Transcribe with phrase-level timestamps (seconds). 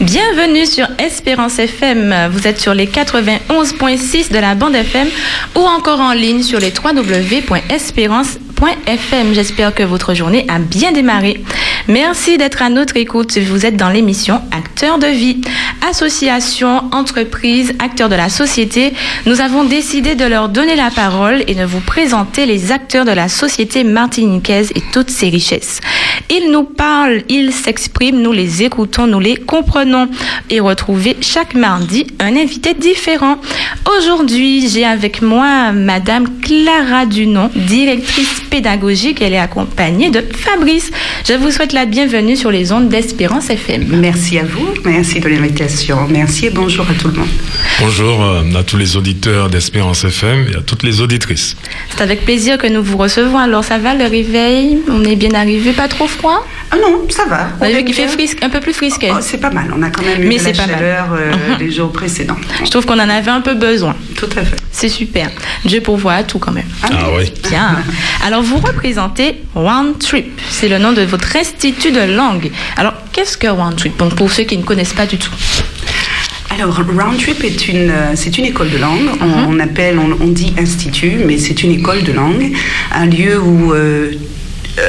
[0.00, 2.28] Bienvenue sur Espérance FM.
[2.30, 5.08] Vous êtes sur les 91.6 de la bande FM
[5.56, 6.70] ou encore en ligne sur les
[8.64, 9.34] www.espérance.fm.
[9.34, 11.42] J'espère que votre journée a bien démarré.
[11.88, 13.36] Merci d'être à notre écoute.
[13.38, 15.40] Vous êtes dans l'émission Acteurs de vie.
[15.88, 18.94] Association, entreprise, acteurs de la société,
[19.26, 23.10] nous avons décidé de leur donner la parole et de vous présenter les acteurs de
[23.10, 25.80] la société martiniquaise et toutes ses richesses.
[26.30, 30.08] Ils nous parlent, ils s'expriment, nous les écoutons, nous les comprenons
[30.48, 33.36] et retrouvez chaque mardi un invité différent.
[33.98, 39.20] Aujourd'hui, j'ai avec moi Madame Clara Dunon, directrice pédagogique.
[39.20, 40.92] Elle est accompagnée de Fabrice.
[41.28, 43.84] Je vous souhaite la bienvenue sur les ondes d'Espérance FM.
[43.88, 46.06] Merci à vous, merci de l'invitation.
[46.08, 47.28] Merci et bonjour à tout le monde.
[47.80, 51.56] Bonjour euh, à tous les auditeurs d'Espérance FM et à toutes les auditrices.
[51.90, 53.38] C'est avec plaisir que nous vous recevons.
[53.38, 54.78] Alors ça va le réveil?
[54.88, 56.46] On est bien arrivé, pas trop froid?
[56.70, 57.48] Ah non, ça va.
[57.60, 59.10] On a vu qu'il fait frisque, un peu plus frisqué.
[59.12, 61.32] Oh, c'est pas mal, on a quand même eu Mais de la pas chaleur euh,
[61.58, 62.36] les jours précédents.
[62.64, 63.96] Je trouve qu'on en avait un peu besoin.
[64.16, 64.56] Tout à fait.
[64.70, 65.30] C'est super.
[65.64, 66.66] Dieu pourvoit à tout quand même.
[66.82, 67.32] Ah oui.
[67.48, 67.76] Bien.
[68.24, 70.40] Alors, vous représentez One Trip.
[70.50, 72.50] C'est le nom de votre institut de langue.
[72.76, 75.30] Alors, qu'est-ce que One Trip Pour ceux qui ne connaissent pas du tout?
[76.50, 79.08] Alors, Roundtrip est une, euh, c'est une école de langue.
[79.20, 79.46] On, Mhm.
[79.48, 82.52] on appelle, on, on dit institut, mais c'est une école de langue,
[82.94, 84.12] un lieu où euh,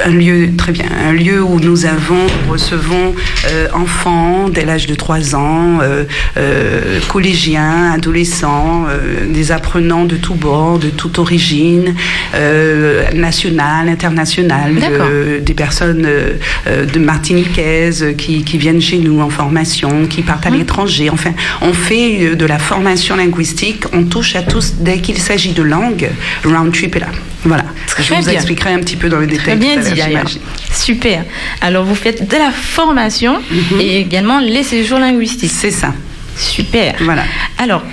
[0.06, 3.14] un lieu très bien, un lieu où nous avons recevons
[3.52, 6.04] euh, enfants dès l'âge de 3 ans, euh,
[6.38, 11.94] euh, collégiens, adolescents, euh, des apprenants de tous bords, de toute origine,
[12.34, 19.30] euh, nationale, internationale, euh, des personnes euh, de martiniquaises qui, qui viennent chez nous en
[19.30, 20.58] formation, qui partent à Mhm.
[20.60, 21.10] l'étranger.
[21.12, 25.64] Enfin, on fait de la formation linguistique, on touche à tous dès qu'il s'agit de
[25.64, 26.10] langue.
[26.44, 27.08] Roundtrip est là.
[27.44, 27.66] Voilà.
[27.86, 28.32] Très Je vous bien.
[28.34, 29.44] expliquerai un petit peu dans le détail.
[29.46, 30.26] Très bien dit d'ailleurs.
[30.74, 31.24] Super.
[31.62, 33.80] Alors, vous faites de la formation Mhm.
[33.82, 35.52] et également les séjours linguistiques.
[35.54, 35.94] C'est ça.
[36.38, 36.96] Super.
[37.02, 37.24] Voilà.
[37.58, 37.84] Alors,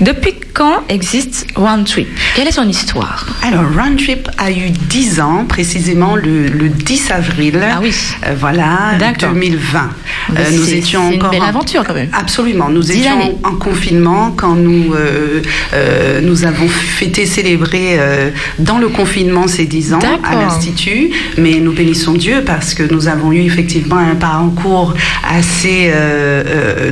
[0.00, 2.08] depuis quand existe One Trip?
[2.36, 3.26] Quelle est son histoire?
[3.46, 7.60] Alors, Roundtrip a eu 10 ans, précisément le, le 10 avril.
[7.62, 7.92] Ah oui.
[8.26, 9.30] Euh, voilà, D'accord.
[9.30, 9.90] 2020.
[10.32, 12.08] Mais Euh, nous étions une belle en- aventure, quand même.
[12.12, 12.68] Absolument.
[12.70, 13.36] Nous 10 étions années.
[13.42, 15.42] en confinement quand nous euh,
[15.74, 21.10] euh, nous avons fêté célébrer euh, dans le confinement ces 10 ans à l'institut.
[21.36, 24.94] Mais nous bénissons Dieu parce que nous avons eu effectivement un parcours
[25.28, 25.92] assez.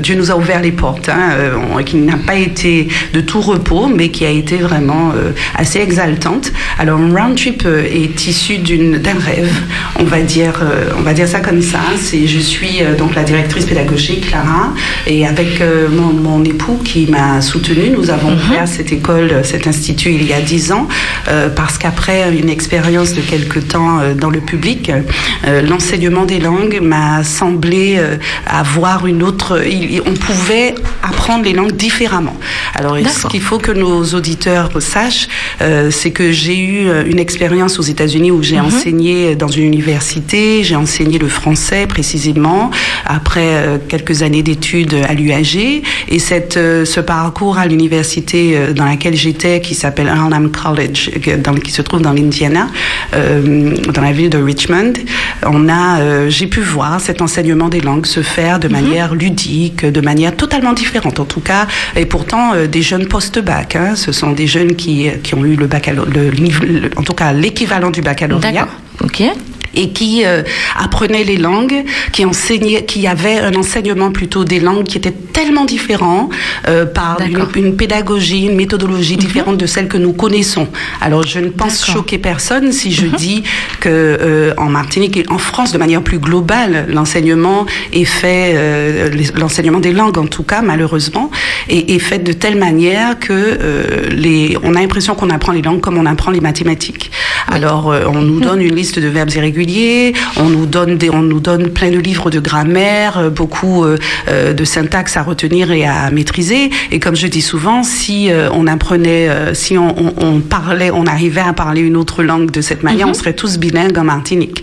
[0.00, 0.72] Dieu nous a ouvert les
[1.08, 5.32] hein, euh, qui n'a pas été de tout repos, mais qui a été vraiment euh,
[5.56, 6.52] assez exaltante.
[6.78, 9.52] Alors, Roundtrip euh, est issu d'un rêve,
[9.98, 10.62] on va dire,
[10.98, 11.80] on va dire ça comme ça.
[11.96, 14.72] C'est, je suis donc la directrice pédagogique, Clara,
[15.06, 20.12] et avec mon, mon époux qui m'a soutenue, nous avons ouvert cette école, cet institut
[20.12, 20.88] il y a dix ans,
[21.56, 24.90] parce qu'après une expérience de quelque temps dans le public,
[25.68, 28.00] l'enseignement des langues m'a semblé
[28.46, 29.60] avoir une autre.
[30.06, 30.71] on pouvait
[31.02, 32.36] apprendre les langues différemment.
[32.74, 35.28] Alors, ce qu'il faut que nos auditeurs sachent,
[35.60, 39.64] euh, c'est que j'ai eu euh, une expérience aux États-Unis où j'ai enseigné dans une
[39.64, 42.70] université, j'ai enseigné le français précisément,
[43.06, 45.82] après euh, quelques années d'études à l'UAG.
[46.08, 51.10] Et cette, euh, ce parcours à l'université dans laquelle j'étais, qui s'appelle Arnhem College,
[51.42, 52.68] dans- qui se trouve dans l'Indiana,
[53.12, 54.92] dans la ville de Richmond,
[55.46, 60.00] on a, j'ai pu voir cet enseignement des langues se faire de manière ludique, de
[60.00, 63.74] manière totalement différente en tout cas, et pourtant euh, des jeunes post-bac.
[63.76, 63.96] hein.
[63.96, 66.30] ce sont des jeunes qui, qui ont eu le baccalauréat,
[66.96, 68.68] en tout cas l'équivalent du baccalauréat D'accord.
[69.02, 69.22] Ok.
[69.74, 70.42] Et qui euh,
[70.76, 75.64] apprenaient les langues, qui enseignaient, qui avaient un enseignement plutôt des langues qui était tellement
[75.64, 76.28] différent
[76.68, 77.18] euh, par
[77.56, 80.68] une, pédagogie, une méthodologie différente de celle que nous connaissons.
[81.00, 83.42] Alors je ne pense choquer personne si je dis
[83.80, 89.10] que euh, en Martinique et en France de manière plus globale, l'enseignement est fait, euh,
[89.36, 91.30] l'enseignement des langues en tout cas malheureusement,
[91.68, 95.62] est, est fait de telle manière que euh, les, on a l'impression qu'on apprend les
[95.62, 97.10] langues comme on apprend les mathématiques.
[97.48, 99.61] Alors euh, on nous donne une liste de verbes irréguliers,
[100.36, 103.96] on nous donne des, on nous donne plein de livres de grammaire, euh, beaucoup euh,
[104.28, 106.70] euh, de syntaxe à retenir et à maîtriser.
[106.90, 111.40] Et comme je dis souvent, si on apprenait, si on, on- on parlait, on arrivait
[111.40, 114.62] à parler une autre langue de cette manière, on serait tous bilingues en Martinique.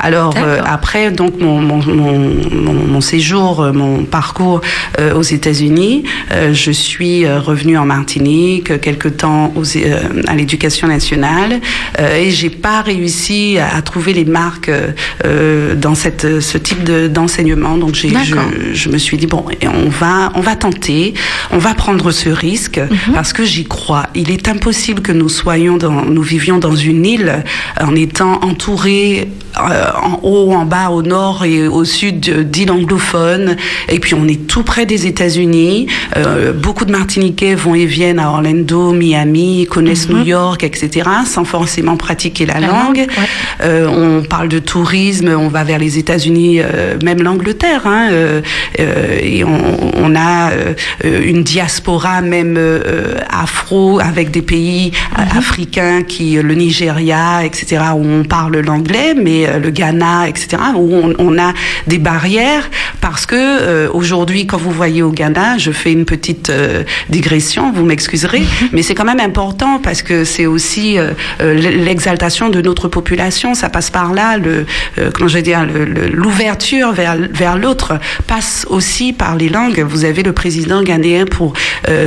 [0.00, 4.60] Alors euh, après, donc mon, mon, mon, mon- séjour, mon parcours
[5.00, 9.64] euh, aux États-Unis, euh, je suis revenue en Martinique quelque temps aux,
[10.26, 11.60] à l'éducation nationale
[11.98, 14.70] et j'ai pas réussi à, à trouver les marque
[15.76, 17.76] dans cette, ce type d'enseignement.
[17.76, 18.34] Donc j'ai, je,
[18.72, 21.14] je, me suis dit bon, on va, on va tenter,
[21.50, 23.14] on va prendre ce risque mhm.
[23.14, 24.06] parce que j'y crois.
[24.14, 27.44] Il est impossible que nous soyons dans, nous vivions dans une île
[27.80, 33.56] en étant entourés en haut, en bas, au nord et au sud d'îles anglophones.
[33.88, 35.86] Et puis on est tout près des États-Unis.
[36.16, 40.18] Euh, beaucoup de Martiniquais vont et viennent à Orlando, Miami, connaissent mhm.
[40.18, 43.06] New York, etc., sans forcément pratiquer la, langue.
[43.62, 47.86] Euh, on parle de tourisme, on va vers les États-Unis, euh, même l'Angleterre.
[47.86, 48.10] Hein,
[48.78, 50.50] et on, on a
[51.04, 52.58] une diaspora même
[53.30, 55.38] afro avec des pays mhm.
[55.38, 61.14] africains qui, le Nigeria, etc., où on parle l'anglais, mais le Ghana, etc., où on,
[61.18, 61.52] on a
[61.86, 62.70] des barrières
[63.00, 67.84] parce que aujourd'hui, quand vous voyez au Ghana, je fais une petite euh, digression, vous
[67.84, 68.42] m'excuserez,
[68.72, 73.54] mais c'est quand même important parce que c'est aussi euh, euh, l'exaltation de notre population.
[73.54, 74.66] Ça passe par là, le,
[75.14, 75.66] comment je vais dire,
[76.12, 79.80] l'ouverture vers, vers l'autre passe aussi par les langues.
[79.88, 81.52] Vous avez le président ghanéen, pour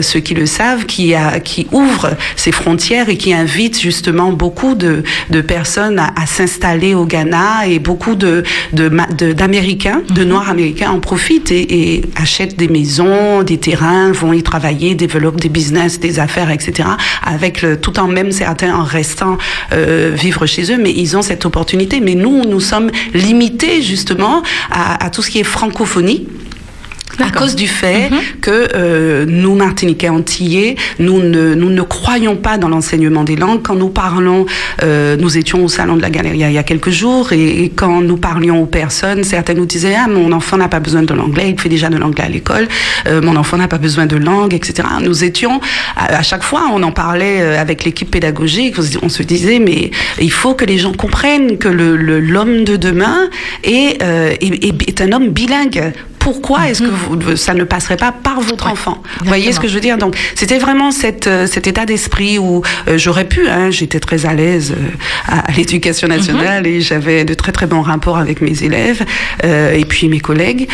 [0.01, 4.75] ceux qui le savent, qui, a, qui ouvre ses frontières et qui invite justement beaucoup
[4.75, 8.43] de, de personnes à, à s'installer au Ghana et beaucoup de
[8.73, 14.33] d'Américains, de, de, Noirs américains en profitent et, et achètent des maisons, des terrains, vont
[14.33, 16.89] y travailler, développent des business, des affaires, etc.
[17.23, 19.37] Avec le, tout en même certains en restant
[19.73, 22.00] euh, vivre chez eux, mais ils ont cette opportunité.
[22.01, 26.27] Mais nous, nous sommes limités justement à, tout ce qui est francophonie
[27.19, 28.17] à cause du fait mhm.
[28.41, 33.61] que euh, nous, Martiniquais Antillais, nous ne, nous ne croyons pas dans l'enseignement des langues.
[33.61, 34.45] Quand nous parlons,
[34.83, 38.01] euh, nous étions au salon de la galerie il y a quelques jours, et, quand
[38.01, 41.49] nous parlions aux personnes, certains nous disaient ah mon enfant n'a pas besoin de l'anglais,
[41.49, 42.67] il fait déjà de l'anglais à l'école,
[43.07, 44.87] euh, mon enfant n'a pas besoin de langue, etc.
[45.01, 45.59] Nous étions
[45.95, 50.31] à, chaque fois, on en parlait euh, avec l'équipe pédagogique, on se disait mais il
[50.31, 53.29] faut que les gens comprennent que le l'homme de demain
[53.63, 58.11] est, euh, est, est un homme bilingue pourquoi est-ce que vous, ça ne passerait pas
[58.11, 61.47] par votre enfant Vous voyez ce que je veux dire Donc, c'était vraiment cette, euh,
[61.47, 64.89] cet état d'esprit où euh, j'aurais pu, hein, j'étais très à l'aise euh,
[65.27, 69.03] à, l'éducation nationale et j'avais de très très bons rapports avec mes élèves
[69.43, 70.67] et puis mes collègues.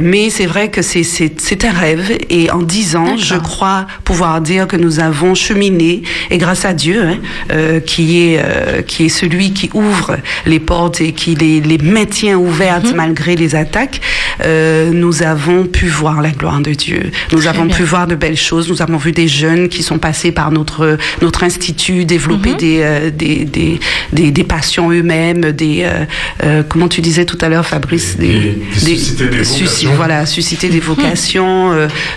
[0.00, 4.66] mais c'est vrai que c'est un rêve et en dix ans, je crois pouvoir dire
[4.66, 9.70] que nous avons cheminé et grâce à Dieu, hein, qui, est, qui est celui qui
[9.74, 10.16] ouvre
[10.46, 12.96] les portes et qui les, les maintient ouvertes mhm.
[12.96, 14.00] malgré les attaques,
[14.94, 17.10] nous avons pu voir la gloire de Dieu.
[17.32, 18.68] Nous avons pu voir de belles choses.
[18.68, 22.58] Nous avons vu des jeunes qui sont passés par notre, notre institut, développer mhm.
[22.62, 23.80] euh, des, des,
[24.12, 26.04] des, des, passions eux-mêmes, des, euh,
[26.42, 29.90] euh, comment tu disais tout à l'heure, Fabrice, des, susciter des vocations.
[29.94, 31.72] voilà, susciter des vocations.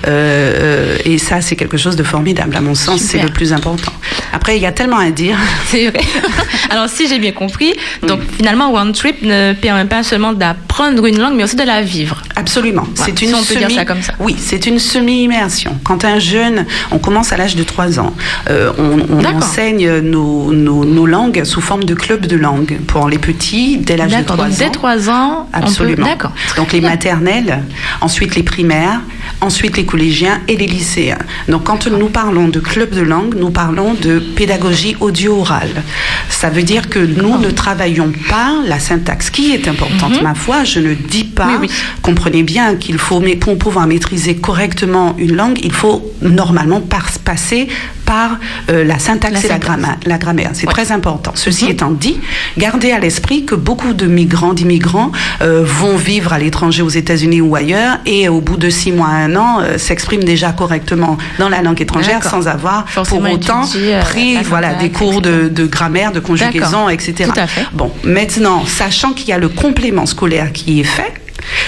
[0.06, 2.56] et ça, c'est quelque chose de formidable.
[2.56, 3.94] À mon sens, c'est le plus important.
[4.34, 5.38] Après, il y a tellement à dire.
[5.68, 6.02] C'est vrai.
[6.70, 7.74] Alors, si j'ai bien compris,
[8.08, 11.82] donc finalement, One Trip ne permet pas seulement d'apprendre une langue, mais aussi de la
[11.82, 12.22] vivre.
[12.36, 12.67] Absolument.
[12.96, 14.14] C'est une on peut dire ça comme ça.
[14.20, 15.78] Oui, c'est une semi-immersion.
[15.84, 18.14] Quand un jeune, on commence à l'âge de 3 ans,
[18.50, 23.78] euh, on, enseigne nos, nos, langues sous forme de club de langue pour les petits
[23.78, 24.50] dès l'âge de 3 ans.
[24.58, 26.06] Dès 3 ans, absolument.
[26.06, 26.32] D'accord.
[26.56, 27.64] Donc les maternelles,
[28.02, 29.02] ensuite les primaires,
[29.42, 31.20] ensuite les collégiens et les lycéens.
[31.48, 35.84] Donc quand nous parlons de club de langue, nous parlons de pédagogie audio-orale.
[36.30, 40.24] Ça veut dire que nous ne travaillons pas la syntaxe, qui est importante, mhm.
[40.24, 40.64] ma foi.
[40.64, 41.62] Je ne dis pas,
[42.02, 47.68] comprenez bien qu'il faut, pour pouvoir maîtriser correctement une langue, il faut normalement passer
[48.08, 48.38] par
[48.72, 50.50] euh, la syntaxe et la grammaire.
[50.54, 51.34] C'est très important.
[51.36, 51.72] Ceci mhm.
[51.72, 52.20] étant dit,
[52.58, 55.12] gardez à l'esprit que beaucoup de migrants, d'immigrants
[55.42, 59.10] euh, vont vivre à l'étranger, aux États-Unis ou ailleurs, et au bout de six mois,
[59.10, 63.64] un an, euh, s'expriment déjà correctement dans la langue étrangère sans avoir pour autant
[64.02, 67.30] pris voilà, des cours de, de, grammaire, de conjugaison, etc.
[67.34, 67.66] Tout à fait.
[67.74, 71.14] Bon, maintenant, sachant qu'il y a le complément scolaire qui est fait,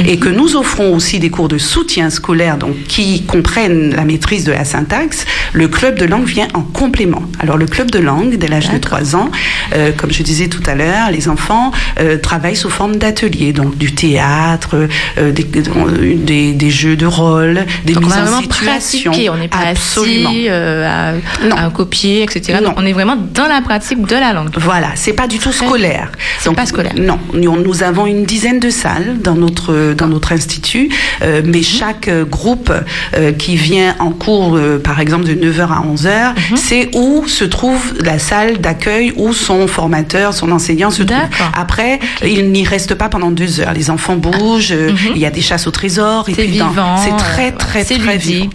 [0.05, 4.43] et que nous offrons aussi des cours de soutien scolaire donc, qui comprennent la maîtrise
[4.43, 7.23] de la syntaxe, le club de langue vient en complément.
[7.39, 9.29] Alors le club de langue, dès l'âge de 3 ans,
[9.73, 13.77] euh, comme je disais tout à l'heure, les enfants euh, travaillent sous forme d'ateliers, donc
[13.77, 19.11] du théâtre, euh, des, des, jeux de rôle, des mises en situation.
[19.31, 20.29] On n'est pas Absolument.
[20.29, 21.13] assis à,
[21.55, 22.59] à, copier, etc.
[22.63, 24.49] Donc on est vraiment dans la pratique de la langue.
[24.57, 26.11] Voilà, c'est pas du tout scolaire.
[26.39, 26.93] C'est pas scolaire.
[26.97, 30.89] Non, nous, nous avons une dizaine de salles dans notre notre dans notre institut,
[31.21, 32.71] euh, mais chaque euh, groupe
[33.15, 37.43] euh, qui vient en cours, euh, par exemple de 9h à 11h, c'est où se
[37.43, 41.17] trouve la salle d'accueil où son formateur, son enseignant se trouve.
[41.53, 43.73] Après, il n'y reste pas pendant deux heures.
[43.73, 46.25] Les enfants bougent, euh, il y a des chasses au trésor.
[46.33, 48.49] C'est vivant, C'est très très très vivant.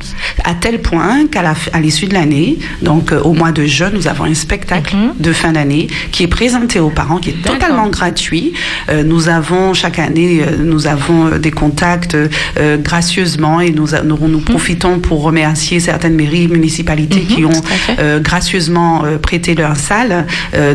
[0.44, 1.42] À tel point qu'à
[1.80, 5.12] l'issue de l'année, donc au mois de juin, nous avons un spectacle Mhm.
[5.18, 8.52] de fin d'année qui est présenté aux parents, qui est totalement gratuit.
[9.04, 14.40] Nous avons chaque année, nous avons euh, des contacts euh, gracieusement et nous, nous, nous
[14.40, 17.56] profitons pour remercier certaines mairies, municipalités qui ont Mhm.
[17.56, 17.96] à fait.
[17.98, 20.26] euh, gracieusement euh, prêté leur salle.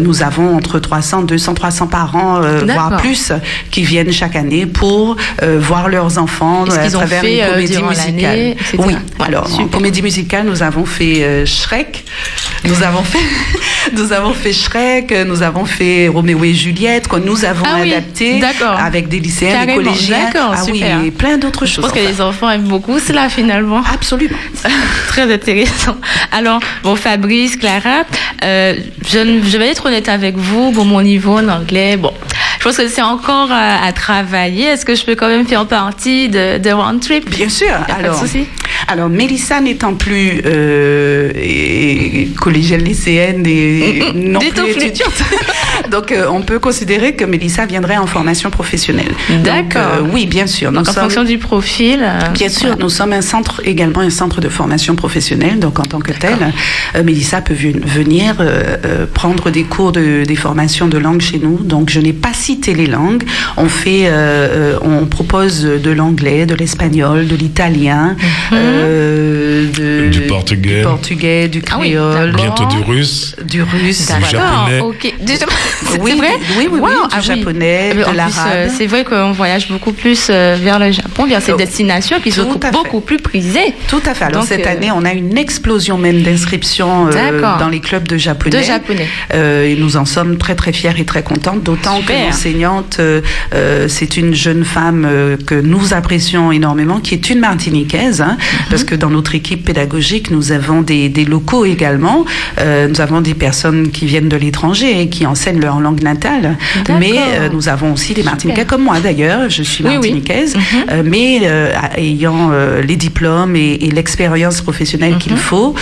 [0.01, 3.31] Nous avons entre 300, 200, 300 parents, voire plus,
[3.71, 5.15] qui viennent chaque année pour
[5.59, 8.55] voir leurs enfants à ont travers fait, une comédie musicale.
[8.77, 8.85] Oui,
[9.19, 12.05] Ouais, alors en comédie musicale, nous avons fait Shrek,
[12.65, 13.19] nous avons fait,
[13.95, 18.41] nous avons fait Shrek, nous avons fait Roméo et Juliette, que nous avons Ah adapté
[18.77, 20.99] avec des lycéens, des Carrément, d'accord, ah super.
[20.99, 21.85] oui, et plein d'autres Je choses.
[21.85, 23.81] pense que les enfants aiment beaucoup cela finalement.
[23.93, 24.37] Absolument.
[25.07, 25.95] Très intéressant.
[26.31, 28.03] Alors, bon, Fabrice, Clara,
[28.43, 28.75] euh,
[29.07, 30.71] je, je vais être honnête avec vous.
[30.71, 32.11] Bon, mon niveau en anglais, bon,
[32.59, 34.65] je pense que c'est encore à, à travailler.
[34.65, 37.29] Est-ce que je peux quand même faire partie de, de One Trip?
[37.29, 37.67] Bien sûr.
[37.67, 38.45] Y a pas de alors, souci.
[38.87, 45.23] Alors, Mélissa n'étant plus euh, et- collégienne lycéenne et non plus étudiante,
[45.91, 49.11] donc euh, on peut considérer que Mélissa viendrait en formation professionnelle.
[49.43, 49.81] D'accord.
[49.99, 50.71] euh, oui, bien sûr.
[50.71, 51.99] Donc, nous en sommes- fonction du profil.
[52.01, 52.83] euh, Bien sûr, voilà.
[52.83, 55.59] nous sommes un centre, également un centre de formation professionnelle.
[55.59, 56.37] Donc, en tant que tel,
[57.03, 58.35] Mélissa peut venir
[59.13, 61.57] prendre des cours de des formations de langue chez nous.
[61.63, 63.23] Donc, je n'ai pas cité les langues.
[63.57, 64.09] On fait,
[64.81, 68.15] on propose de l'anglais, de l'espagnol, de l'italien,
[68.59, 70.77] euh, de- Du portugais.
[70.77, 72.33] du portugais, du Ah oui, créole.
[72.35, 73.35] Bientôt du russe.
[73.43, 74.07] du russe.
[74.07, 74.77] Du japonais.
[74.77, 75.13] D'accord, ok.
[75.21, 75.45] Déjà,
[75.85, 78.47] c'est Oui, vrai oui, oui, oui, Wow, du ah japonais, bien, de l'arabe.
[78.53, 82.19] euh, c'est vrai qu'on voyage beaucoup plus euh, vers le Japon, vers ces Oh, destinations
[82.19, 83.73] qui sont beaucoup plus prisées.
[83.87, 84.25] Tout à fait.
[84.25, 88.07] Alors Donc, cette euh, année, on a une explosion même d'inscriptions euh, dans les clubs
[88.07, 88.57] de japonais.
[88.57, 89.07] De japonais.
[89.33, 91.63] Euh, et nous en sommes très très fiers et très contentes.
[91.63, 92.99] D'autant que l'enseignante,
[93.87, 98.37] c'est une jeune femme euh, que nous apprécions énormément, qui est une Martiniquaise, hein.
[98.69, 102.25] Parce que dans notre équipe pédagogique, nous avons des, des locaux également.
[102.59, 106.57] Euh, nous avons des personnes qui viennent de l'étranger et qui enseignent leur langue natale.
[106.99, 109.49] Mais euh, nous avons aussi des Martiniquais comme moi d'ailleurs.
[109.49, 109.95] Je suis Oui, oui.
[109.95, 110.61] martiniquaise, Mhm.
[110.91, 111.41] euh, mais
[111.97, 112.51] ayant
[112.85, 115.37] les diplômes et, et l'expérience professionnelle qu'il Mhm.
[115.39, 115.75] faut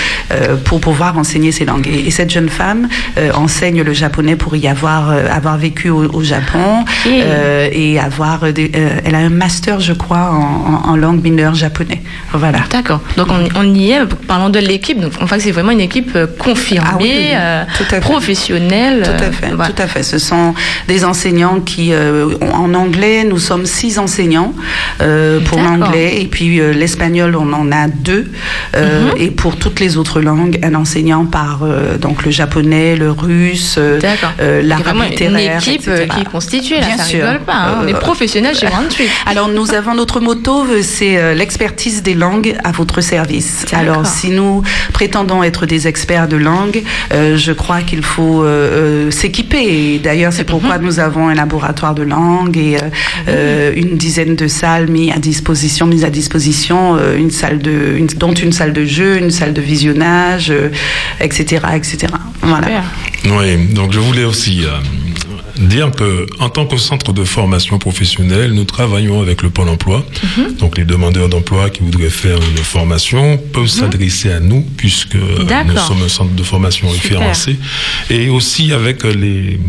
[0.66, 1.88] pour pouvoir enseigner ces langues.
[1.88, 2.88] Et, et cette jeune femme
[3.36, 8.72] enseigne le japonais pour y avoir avoir vécu au, au Japon et avoir des,
[9.06, 12.02] elle a un master, je crois, en, en- en langue mineure japonais.
[12.34, 12.57] Voilà.
[12.72, 13.02] D'accord.
[13.18, 14.00] Donc on, on y est.
[14.28, 15.00] Parlons de l'équipe.
[15.00, 17.32] Donc enfin c'est vraiment une équipe euh, confirmée, Ah oui, oui, oui.
[17.36, 18.00] euh, Tout à fait.
[18.00, 19.04] professionnelle.
[19.04, 19.72] Tout à euh, fait, voilà.
[19.74, 20.04] tout à fait.
[20.04, 20.54] Ce sont
[20.88, 24.54] des enseignants qui, euh, en anglais, nous sommes six enseignants
[25.02, 28.28] euh, pour l'anglais, et puis euh, l'espagnol, on en a deux,
[28.76, 33.12] euh, et pour toutes les autres langues, un enseignant par euh, donc le japonais, le
[33.12, 34.00] russe, euh,
[34.42, 35.92] euh, l'arabe vraiment une littéraire, équipe etc.
[35.92, 36.88] euh, qui est constituée là.
[36.88, 37.24] Bien ça sûr.
[37.24, 37.54] rigole pas.
[37.54, 37.80] hein.
[37.84, 39.10] On est Euh, professionnels chez One Trip.
[39.26, 43.66] Alors nous avons notre motto, euh, c'est euh, l'expertise des langues à votre service.
[43.74, 44.62] Alors si nous
[44.94, 46.82] prétendons être des experts de langue,
[47.14, 50.00] euh, je crois qu'il faut euh, euh, s'équiper.
[50.00, 52.80] D'ailleurs c'est pourquoi nous avons un laboratoire de langue et euh,
[53.28, 57.96] euh, une dizaine de salles mises à disposition, mises à disposition, euh, une salle de,
[57.98, 60.70] une- dont une salle de jeu, une salle de visionnage, euh,
[61.22, 62.08] etc., etc.
[62.42, 62.68] Voilà.
[63.26, 64.78] Oui, donc je voulais aussi euh,
[65.60, 70.06] dire que en tant que centre de formation professionnelle, nous travaillons avec le Pôle emploi.
[70.60, 75.64] Donc les demandeurs d'emploi qui voudraient faire une formation peuvent s'adresser à nous puisque euh,
[75.66, 77.20] nous sommes un centre de formation Super.
[77.20, 77.58] référencé
[78.10, 79.60] et aussi avec euh, les,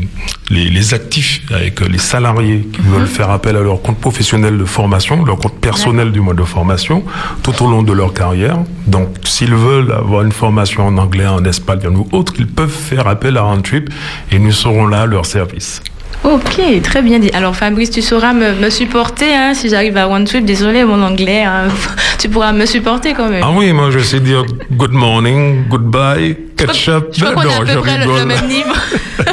[0.51, 4.59] les, les actifs, avec euh, les salariés qui veulent faire appel à leur compte professionnel
[4.59, 7.05] de formation, leur compte personnel du mois de formation
[7.43, 8.59] tout au long de leur carrière.
[8.87, 13.07] Donc s'ils veulent avoir une formation en anglais, en espagnol ou autre, ils peuvent faire
[13.07, 13.91] appel à Trip
[14.31, 15.78] et nous serons là à leur service.
[16.25, 17.31] Ok, très bien dit.
[17.33, 20.45] Alors Fabrice, tu sauras me, me supporter hein, si j'arrive à One Trip.
[20.45, 21.69] Désolé mon anglais, hein.
[22.19, 23.43] tu pourras me supporter quand même.
[23.45, 27.09] Ah oui, moi je sais dire good morning, goodbye, catch up.
[27.13, 28.75] Je crois qu'on est à peu près le, même niveau.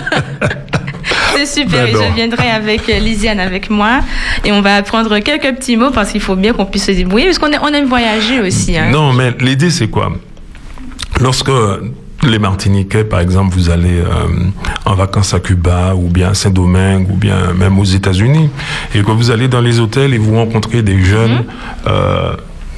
[1.35, 2.07] C'est super, et J'adore.
[2.09, 3.99] je viendrai avec euh, Lisiane avec moi
[4.45, 7.25] et on va apprendre quelques petits mots parce qu'il faut bien qu'on puisse se débrouiller
[7.25, 8.77] parce qu'on on aime voyager aussi.
[8.77, 8.91] Hein.
[8.91, 10.13] Non, mais l'idée c'est quoi?
[11.19, 11.51] Lorsque
[12.29, 14.27] les Martiniquais, par exemple, vous allez euh,
[14.85, 18.49] en vacances à Cuba ou bien à Saint-Domingue ou bien même aux États-Unis,
[18.93, 21.43] et que vous allez dans les hôtels et vous rencontrez des jeunes
[21.87, 22.33] euh,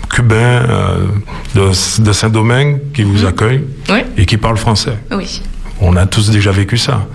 [0.10, 0.36] cubains
[0.70, 0.98] euh,
[1.56, 4.00] de, de Saint-Domingue qui vous accueillent Oui.
[4.18, 4.98] et qui parlent français.
[5.12, 5.42] Oui.
[5.82, 7.08] On a tous déjà vécu ça.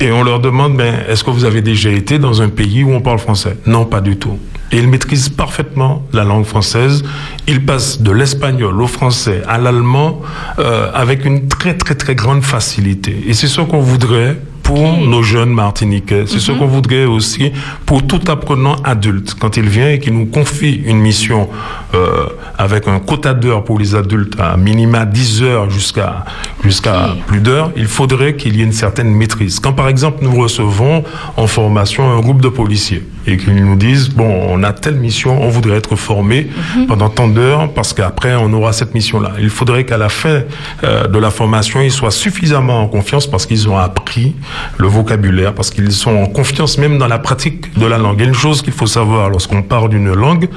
[0.00, 2.92] Et on leur demande, ben, est-ce que vous avez déjà été dans un pays où
[2.92, 3.56] on parle français?
[3.66, 4.38] Non, pas du tout.
[4.72, 7.04] Et ils maîtrisent parfaitement la langue française.
[7.46, 10.22] Ils passent de l'espagnol au français, à l'allemand,
[10.58, 13.22] euh, avec une très très très grande facilité.
[13.26, 16.24] Et c'est ce qu'on voudrait pour nos jeunes Martiniquais.
[16.26, 17.52] C'est ce qu'on voudrait aussi
[17.86, 19.34] pour tout apprenant adulte.
[19.38, 21.48] Quand il vient et qu'il nous confie une mission
[21.94, 22.26] euh,
[22.58, 26.24] avec un quota d'heures pour les adultes à minima 10 heures jusqu'à
[26.64, 29.58] jusqu'à plus d'heures, il faudrait qu'il y ait une certaine maîtrise.
[29.60, 31.04] Quand par exemple nous recevons
[31.36, 35.42] en formation un groupe de policiers et qu'ils nous disent bon on a telle mission,
[35.42, 36.48] on voudrait être formé
[36.88, 39.32] pendant tant d'heures parce qu'après on aura cette mission là.
[39.38, 40.42] Il faudrait qu'à la fin
[40.84, 44.34] euh, de la formation ils soient suffisamment en confiance parce qu'ils ont appris
[44.78, 48.20] le vocabulaire, parce qu'ils sont en confiance même dans la pratique de la langue.
[48.20, 50.48] Une chose qu'il faut savoir lorsqu'on parle d'une langue,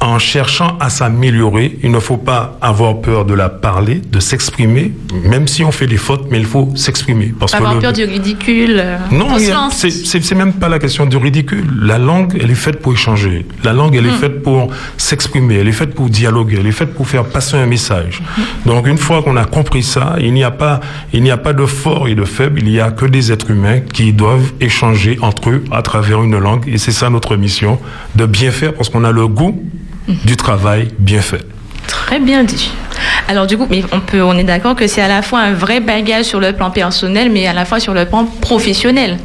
[0.00, 4.92] en cherchant à s'améliorer, il ne faut pas avoir peur de la parler, de s'exprimer,
[5.24, 7.34] même si on fait des fautes, mais il faut s'exprimer.
[7.38, 8.76] Parce avoir peur du ridicule.
[8.78, 11.66] Euh, non, c'est même pas la question du ridicule.
[11.82, 13.44] La langue, elle est faite pour échanger.
[13.64, 14.20] La langue, elle est hmm.
[14.20, 17.66] faite pour s'exprimer, elle est faite pour dialoguer, elle est faite pour faire passer un
[17.66, 18.22] message.
[18.36, 18.42] Hmm.
[18.68, 20.80] Donc une fois qu'on a compris ça, il n'y a pas,
[21.12, 23.50] il n'y a pas de fort et de faible, il n'y a que des êtres
[23.50, 26.64] humains qui doivent échanger entre eux à travers une langue.
[26.68, 27.80] Et c'est ça notre mission,
[28.14, 29.60] de bien faire parce qu'on a le goût
[30.24, 31.44] du travail bien fait.
[31.86, 32.70] Très bien dit.
[33.28, 35.52] Alors du coup, mais on peut, on est d'accord que c'est à la fois un
[35.52, 39.18] vrai bagage sur le plan personnel, mais à la fois sur le plan professionnel.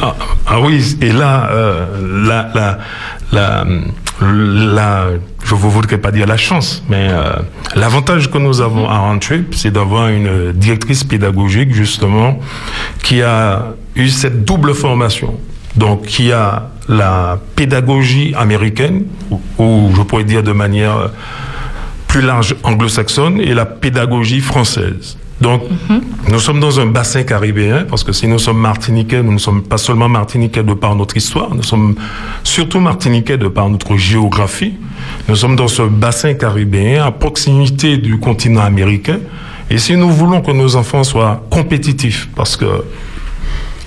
[0.00, 0.14] Ah,
[0.46, 2.78] ah oui, et là, euh, la, la,
[3.32, 3.64] la,
[4.22, 5.06] la,
[5.44, 7.32] je ne voudrais pas dire la chance, mais euh,
[7.74, 12.38] l'avantage que nous avons à Antwerp, c'est d'avoir une directrice pédagogique justement
[13.02, 15.34] qui a eu cette double formation
[15.76, 19.04] donc qui a la pédagogie américaine,
[19.58, 21.10] ou, je pourrais dire de manière
[22.08, 25.16] plus large anglo-saxonne, et la pédagogie française.
[25.40, 26.02] Donc, mhm.
[26.28, 29.62] nous sommes dans un bassin caribéen, parce que si nous sommes martiniquais, nous ne sommes
[29.62, 31.94] pas seulement martiniquais de par notre histoire, nous sommes
[32.44, 34.74] surtout martiniquais de par notre géographie.
[35.28, 39.18] Nous sommes dans ce bassin caribéen, à proximité du continent américain.
[39.70, 42.66] Et si nous voulons que nos enfants soient compétitifs, parce que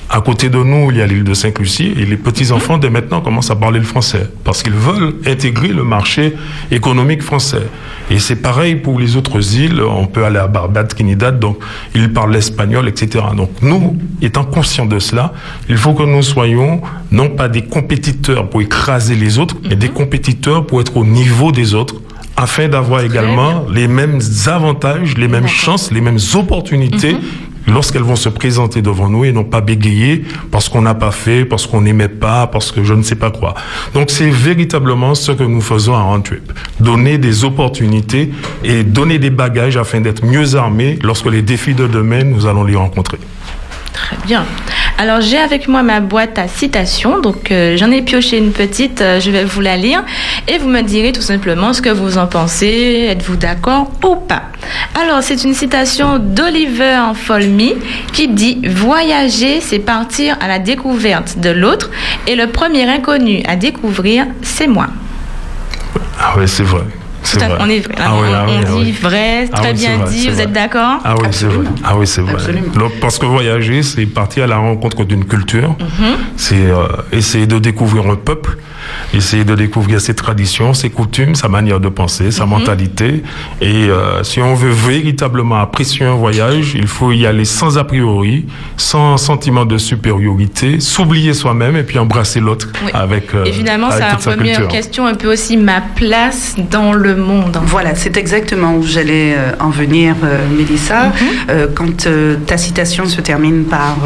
[0.09, 3.21] à côté de nous, il y a l'île de Saint-Lucie et les petits-enfants dès maintenant
[3.21, 6.35] commencent à parler le français parce qu'ils veulent intégrer le marché
[6.71, 7.63] économique français.
[8.11, 9.81] Et c'est pareil pour les autres îles.
[9.81, 11.57] On peut aller à Barbade, Trinidad, donc
[11.95, 13.25] ils parlent l'espagnol, etc.
[13.35, 15.33] Donc nous, étant conscients de cela,
[15.69, 16.81] il faut que nous soyons
[17.11, 21.51] non pas des compétiteurs pour écraser les autres, mais des compétiteurs pour être au niveau
[21.51, 21.95] des autres
[22.35, 27.19] afin d'avoir également les mêmes avantages, les mêmes chances, les mêmes opportunités mhm
[27.67, 31.45] lorsqu'elles vont se présenter devant nous et non pas bégayer parce qu'on n'a pas fait,
[31.45, 33.53] parce qu'on n'aimait pas, parce que je ne sais pas quoi.
[33.93, 36.51] Donc c'est véritablement ce que nous faisons à Antwerp.
[36.79, 38.31] Donner des opportunités
[38.63, 42.63] et donner des bagages afin d'être mieux armés lorsque les défis de demain, nous allons
[42.63, 43.17] les rencontrer.
[43.93, 44.45] Très bien.
[44.97, 49.01] Alors j'ai avec moi ma boîte à citations, donc euh, j'en ai pioché une petite,
[49.01, 50.03] euh, je vais vous la lire
[50.47, 54.43] et vous me direz tout simplement ce que vous en pensez, êtes-vous d'accord ou pas?
[54.99, 57.73] Alors c'est une citation d'Oliver Folmy
[58.13, 61.89] qui dit Voyager, c'est partir à la découverte de l'autre
[62.27, 64.87] et le premier inconnu à découvrir, c'est moi.
[66.19, 66.83] Ah oui, c'est vrai.
[67.59, 67.95] On est vrai.
[67.97, 70.29] Ah ah on, dit vrai, ah très bien dit.
[70.29, 71.65] Vous êtes d'accord Ah oui, c'est vrai.
[71.83, 72.53] Ah oui, c'est vrai.
[72.75, 75.75] Donc, parce que voyager, c'est partir à la rencontre d'une culture.
[75.79, 76.15] Mhm.
[76.37, 78.57] C'est euh, essayer de découvrir un peuple
[79.13, 82.51] essayer de découvrir ses traditions, ses coutumes, sa manière de penser, sa mhm.
[82.51, 83.23] mentalité.
[83.61, 87.83] Et euh, si on veut véritablement apprécier un voyage, il faut y aller sans a
[87.83, 88.45] priori,
[88.77, 93.33] sans sentiment de supériorité, s'oublier soi-même et puis embrasser l'autre avec.
[93.33, 97.59] Euh, et finalement, ça remet en question un peu aussi ma place dans le monde.
[97.65, 100.15] Voilà, c'est exactement où j'allais euh, en venir,
[100.55, 101.07] Mélissa.
[101.07, 101.67] Mhm.
[101.75, 102.07] quand
[102.45, 103.97] ta citation se termine par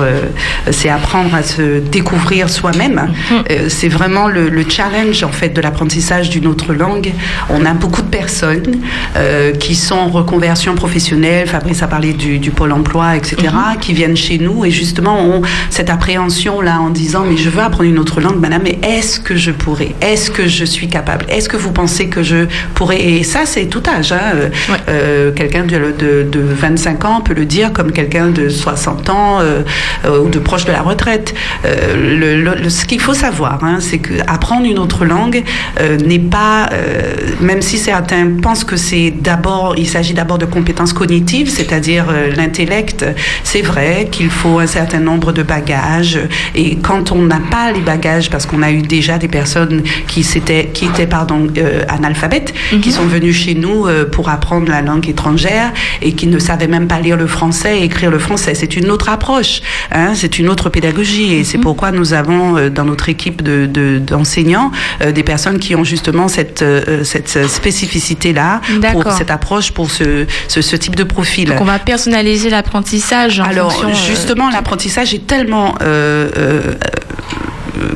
[0.72, 3.70] c'est apprendre à se découvrir soi-même, mhm.
[3.70, 7.12] c'est vraiment le, le challenge en fait de l'apprentissage d'une autre langue.
[7.50, 8.78] On a beaucoup de personnes
[9.16, 11.48] euh, qui sont en reconversion professionnelle.
[11.48, 13.38] Fabrice a parlé du, pôle emploi, etc.
[13.42, 13.80] Mhm.
[13.80, 17.62] Qui viennent chez nous et justement ont cette appréhension là en disant mais je veux
[17.62, 18.62] apprendre une autre langue, madame.
[18.64, 19.96] Mais est-ce que je pourrais?
[20.02, 21.26] Est-ce que je suis capable?
[21.30, 23.02] Est-ce que vous pensez que je pourrais?
[23.02, 24.12] Et ça c'est tout âge.
[24.12, 24.50] Hein.
[24.90, 29.64] Euh, quelqu'un de, de, 25 ans peut le dire comme quelqu'un de 60 ans euh,
[30.06, 31.34] ou de proche de la retraite.
[31.64, 35.44] Le, ce qu'il faut savoir, hein, c'est que apprendre une autre langue
[35.80, 40.46] euh, n'est pas, euh, même si certains pensent que c'est d'abord, il s'agit d'abord de
[40.46, 43.06] compétences cognitives, c'est-à-dire euh, l'intellect,
[43.44, 46.20] c'est vrai qu'il faut un certain nombre de bagages.
[46.56, 50.26] Et quand on n'a pas les bagages, parce qu'on a eu déjà des personnes qui,
[50.74, 51.48] qui étaient pardon,
[51.88, 52.82] analphabètes, mhm.
[52.82, 56.88] qui sont venus chez nous pour apprendre la langue étrangère et qui ne savaient même
[56.88, 58.56] pas lire le français et écrire le français.
[58.56, 62.86] C'est une autre approche, hein, c'est une autre pédagogie et c'est pourquoi nous avons dans
[62.86, 64.72] notre équipe d'enseignants de, d'enseignants
[65.14, 66.64] des personnes qui ont justement cette,
[67.04, 71.50] cette spécificité-là, pour cette approche, pour ce, ce, ce, type de profil.
[71.50, 73.40] Donc on va personnaliser l'apprentissage.
[73.40, 73.74] Alors
[74.08, 75.76] justement, l'apprentissage est tellement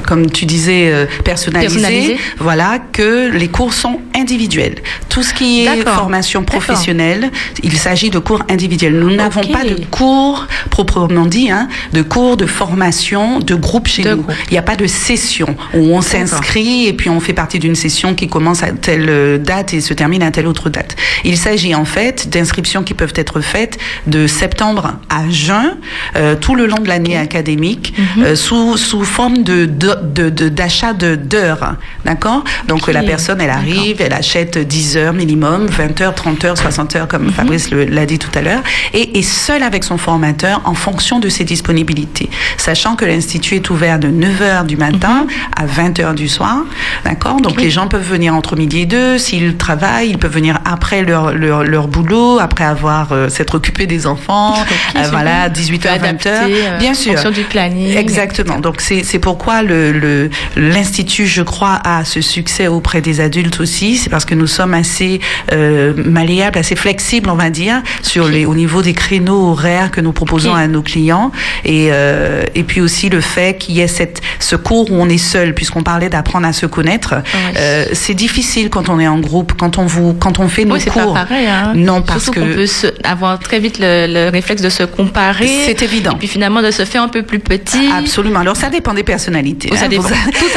[0.05, 4.75] comme tu disais, euh, personnalisé, voilà, que les cours sont individuels.
[5.09, 7.31] Tout ce qui est formation professionnelle,
[7.63, 8.93] il s'agit de cours individuels.
[8.93, 14.03] Nous n'avons pas de cours proprement dit, hein, de cours de formation de groupe chez
[14.03, 14.25] nous.
[14.49, 17.75] Il n'y a pas de session où on s'inscrit et puis on fait partie d'une
[17.75, 20.95] session qui commence à telle euh, date et se termine à telle autre date.
[21.23, 25.77] Il s'agit en fait d'inscriptions qui peuvent être faites de septembre à juin,
[26.15, 28.35] euh, tout le long de l'année académique, mhm.
[28.35, 31.75] sous, sous forme de d'achat de, d'heures.
[32.05, 32.43] D'accord?
[32.67, 36.95] Donc la personne, elle arrive, elle achète 10 heures minimum, 20 heures, 30 heures, 60
[36.95, 37.31] heures, comme mhm.
[37.31, 38.61] Fabrice l'a dit tout à l'heure,
[38.93, 42.29] et est seule avec son formateur en fonction de ses disponibilités.
[42.57, 45.29] Sachant que l'Institut est ouvert de 9 heures du matin mhm.
[45.55, 46.57] à 20 heures du soir.
[47.05, 47.41] D'accord?
[47.41, 49.17] Donc les gens peuvent venir entre midi et deux.
[49.17, 53.87] S'ils travaillent, ils peuvent venir après leur, leur, leur boulot, après avoir euh, s'être occupé
[53.87, 54.55] des enfants.
[54.95, 57.11] Euh, voilà, 18 h 20 h Bien sûr.
[57.11, 57.95] En fonction du planning.
[57.95, 58.59] Exactement.
[58.59, 63.97] Donc c'est pourquoi le l'Institut, je crois, a ce succès auprès des adultes aussi.
[63.97, 65.19] C'est parce que nous sommes assez
[65.51, 70.01] euh, malléables, assez flexibles, on va dire, sur les, au niveau des créneaux horaires que
[70.01, 71.31] nous proposons à nos clients.
[71.65, 75.09] Et, euh, et puis aussi le fait qu'il y ait cette, ce cours où on
[75.09, 77.15] est seul, puisqu'on parlait d'apprendre à se connaître.
[77.57, 80.75] Euh, c'est difficile quand on est en groupe, quand on, vous, quand on fait nos
[80.75, 81.13] oui, cours.
[81.13, 81.73] Pas pareil, hein.
[81.75, 82.53] Non, parce Surtout que.
[82.55, 85.49] peut se, avoir très vite le, réflexe de se comparer.
[85.65, 86.11] C'est évident.
[86.11, 87.89] Et puis finalement de se faire un peu plus petit.
[87.97, 88.39] Absolument.
[88.39, 89.40] Alors ça dépend des personnalités.
[89.75, 90.03] Ça dépend.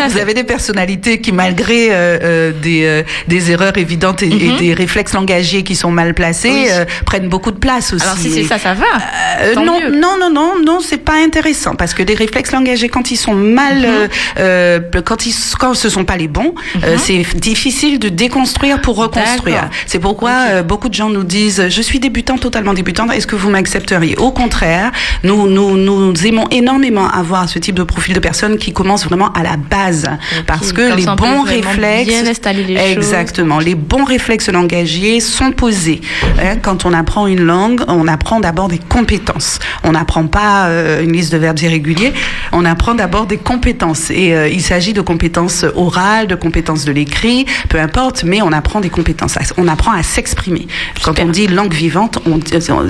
[0.09, 4.57] Vous, avez des personnalités qui, malgré euh, euh, des, euh, des erreurs évidentes et, mhm.
[4.57, 6.69] des réflexes langagiers qui sont mal placés,
[7.07, 8.05] prennent beaucoup de place aussi.
[8.05, 9.55] Alors si c'est ça, ça va.
[9.55, 13.17] non, non, non, non, non, c'est pas intéressant parce que des réflexes langagiers, quand ils
[13.17, 13.87] sont mal,
[14.39, 15.03] mhm.
[15.05, 16.83] quand ils, quand ce sont pas les bons, mhm.
[16.99, 19.69] c'est difficile de déconstruire pour reconstruire.
[19.87, 23.11] C'est pourquoi beaucoup de gens nous disent, je suis débutant, totalement débutant.
[23.11, 24.17] Est-ce que vous m'accepteriez?
[24.17, 24.93] Au contraire,
[25.23, 29.33] nous, nous, nous aimons énormément avoir ce type de profil de personnes qui commencent vraiment
[29.33, 30.07] à la base.
[30.47, 32.13] Parce que les bons réflexes
[32.69, 33.59] exactement.
[33.59, 36.01] Les bons réflexes langagiers sont posés.
[36.43, 39.59] Hein, quand on apprend une langue on apprend d'abord des compétences.
[39.83, 42.13] On n'apprend pas euh, une liste de verbes irréguliers.
[42.53, 44.11] On apprend d'abord des compétences.
[44.11, 48.53] Et euh, il s'agit de compétences orales de compétences de l'écrit peu importe mais on
[48.53, 49.39] apprend des compétences.
[49.57, 50.67] On apprend à s'exprimer.
[51.03, 52.41] Quand on dit langue vivante on,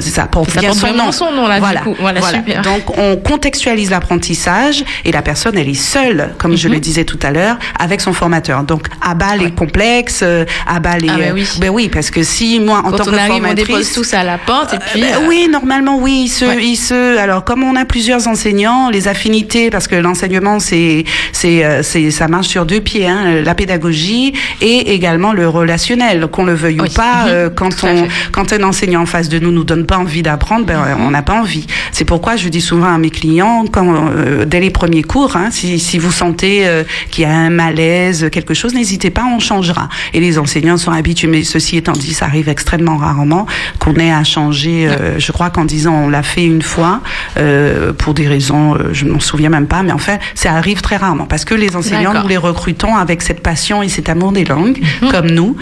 [0.00, 1.12] ça porte bien son, nom.
[1.12, 1.96] son nom là, voilà, du coup.
[1.98, 2.62] Voilà, Super.
[2.62, 6.80] donc on contextualise l'apprentissage et la personne elle est seule comme je le mhm.
[6.80, 8.62] disais tout à l'heure, avec son formateur.
[8.64, 11.08] Donc, à bas les complexes, euh, à bas les.
[11.08, 11.48] Ah ben oui.
[11.60, 13.92] Ben oui, parce que si moi, en Quand tant on que arrive, formatrice, on dépose
[13.92, 15.00] tous à la porte et puis.
[15.00, 16.24] Ben euh, oui, normalement, oui.
[16.24, 20.60] Ils se, ils se, alors, comme on a plusieurs enseignants, les affinités, parce que l'enseignement,
[20.60, 25.48] c'est, c'est, euh, c'est, ça marche sur deux pieds, hein, la pédagogie et également le
[25.48, 27.26] relationnel, qu'on le veuille ou pas.
[27.26, 27.50] Mhm.
[27.54, 30.80] quand on, quand un enseignant en face de nous nous donne pas envie d'apprendre, ben,
[31.00, 31.66] on n'a pas envie.
[31.92, 34.10] C'est pourquoi je dis souvent à mes clients, quand,
[34.46, 36.66] dès les premiers cours, hein, si, si vous sentez
[37.10, 39.88] qu'il y a un malaise, quelque chose, n'hésitez pas, on changera.
[40.12, 43.46] Et les enseignants sont habitués, mais ceci étant dit, ça arrive extrêmement rarement
[43.78, 44.88] qu'on ait à changer.
[44.88, 47.00] Euh, je crois qu'en disant on l'a fait une fois,
[47.36, 50.80] euh, pour des raisons, euh, je ne m'en souviens même pas, mais enfin, ça arrive
[50.80, 54.32] très rarement parce que les enseignants, nous les recrutons avec cette passion et cet amour
[54.32, 55.10] des langues, mhm.
[55.10, 55.56] comme nous.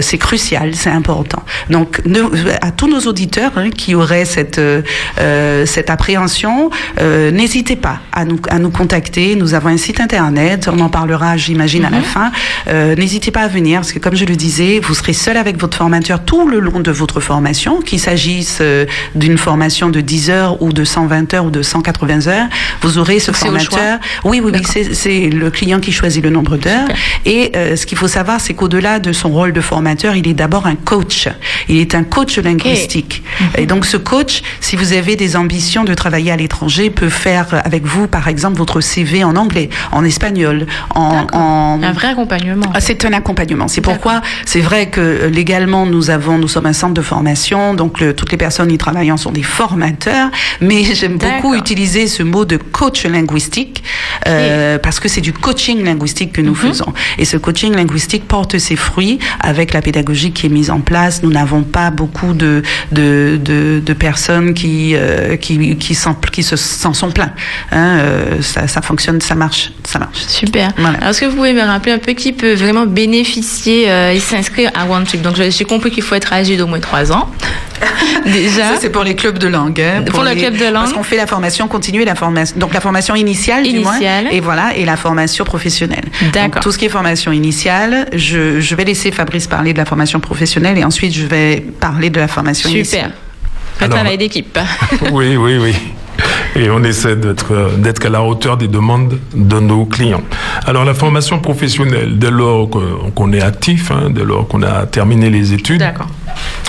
[0.00, 1.42] c'est crucial, c'est important.
[1.70, 2.00] Donc,
[2.60, 4.60] à tous nos auditeurs hein, qui auraient cette,
[5.64, 6.70] cette appréhension,
[7.00, 9.27] n'hésitez pas à nous, à nous contacter.
[9.36, 12.04] Nous avons un site internet, on en parlera, j'imagine, à la mhm.
[12.04, 12.32] fin.
[12.68, 15.58] Euh, n'hésitez pas à venir, parce que comme je le disais, vous serez seul avec
[15.60, 20.30] votre formateur tout le long de votre formation, qu'il s'agisse euh, d'une formation de 10
[20.30, 22.48] heures ou de 120 heures ou de 180 heures.
[22.82, 23.98] Vous aurez ce formateur.
[24.24, 24.62] Oui, oui, oui,
[24.92, 26.88] c'est le client qui choisit le nombre d'heures.
[27.24, 30.34] Et euh, ce qu'il faut savoir, c'est qu'au-delà de son rôle de formateur, il est
[30.34, 31.28] d'abord un coach.
[31.68, 33.22] Il est un coach linguistique.
[33.40, 33.46] Mhm.
[33.58, 37.46] Et donc ce coach, si vous avez des ambitions de travailler à l'étranger, peut faire
[37.64, 41.26] avec vous, par exemple, votre CV en anglais, en espagnol, en,
[41.82, 42.66] un vrai accompagnement.
[42.74, 43.68] Ah, c'est un accompagnement.
[43.68, 47.74] C'est pourquoi c'est vrai que euh, légalement nous avons, nous sommes un centre de formation,
[47.74, 50.30] donc toutes les personnes y travaillant sont des formateurs.
[50.60, 53.82] Mais j'aime beaucoup utiliser ce mot de coach linguistique
[54.26, 56.56] euh, parce que c'est du coaching linguistique que nous mhm.
[56.56, 56.92] faisons.
[57.18, 61.22] Et ce coaching linguistique porte ses fruits avec la pédagogie qui est mise en place.
[61.22, 65.94] Nous n'avons pas beaucoup de de, de, personnes qui, euh, qui qui,
[66.30, 67.32] qui se s'en sont pleins.
[67.72, 67.98] Hein,
[68.40, 70.18] ça, ça fonctionne ça marche, ça marche.
[70.26, 70.70] Super.
[70.76, 70.98] Voilà.
[70.98, 74.20] Alors, est-ce que vous pouvez me rappeler un peu qui peut vraiment bénéficier euh, et
[74.20, 77.28] s'inscrire à One Trip Donc, j'ai compris qu'il faut être âgé d'au moins 3 ans.
[78.26, 78.74] Déjà.
[78.74, 79.80] Ça, c'est pour les clubs de langue.
[79.80, 80.74] hein, Pour le les- club de langue.
[80.74, 82.56] Parce qu'on fait la formation continue et la formation.
[82.58, 83.92] Donc la formation initiale, du moins.
[83.96, 84.28] Initiale.
[84.32, 86.04] Et voilà, et la formation professionnelle.
[86.32, 86.50] D'accord.
[86.54, 89.84] Donc, tout ce qui est formation initiale, je, je vais laisser Fabrice parler de la
[89.84, 92.78] formation professionnelle et ensuite je vais parler de la formation Super.
[92.80, 93.12] initiale.
[93.80, 94.58] Un Alors- travail d'équipe.
[95.12, 95.74] Oui, oui, oui.
[96.56, 100.22] Et on essaie d'être euh, d'être à la hauteur des demandes de nos clients.
[100.66, 102.68] Alors la formation professionnelle, dès lors
[103.14, 105.84] qu'on est actif, hein, dès lors qu'on a terminé les études,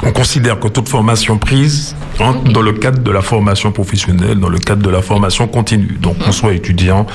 [0.03, 4.49] on considère que toute formation prise entre dans le cadre de la formation professionnelle, dans
[4.49, 5.97] le cadre de la formation continue.
[6.01, 7.05] Donc qu'on soit étudiant,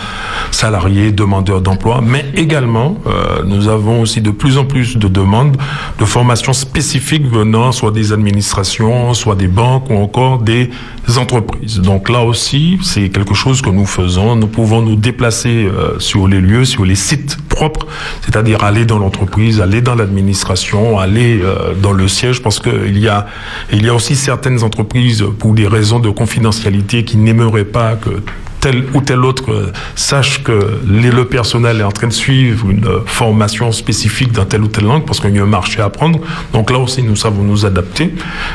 [0.50, 5.56] salarié, demandeur d'emploi, mais également euh, nous avons aussi de plus en plus de demandes
[5.98, 10.70] de formation spécifiques venant soit des administrations, soit des banques ou encore des
[11.18, 11.80] entreprises.
[11.80, 14.36] Donc là aussi, c'est quelque chose que nous faisons.
[14.36, 17.86] Nous pouvons nous déplacer euh, sur les lieux, sur les sites propres,
[18.22, 23.08] c'est-à-dire aller dans l'entreprise, aller dans l'administration, aller euh, dans le siège, parce qu'il y
[23.08, 23.26] a,
[23.72, 28.22] il y a aussi certaines entreprises, pour des raisons de confidentialité, qui n'aimeraient pas que
[28.64, 32.86] tel ou tel autre euh, sache que le personnel est en train de suivre une
[32.86, 35.90] euh, formation spécifique dans telle ou telle langue, parce qu'il y a un marché à
[35.90, 36.18] prendre.
[36.54, 38.14] Donc là aussi, nous savons nous adapter.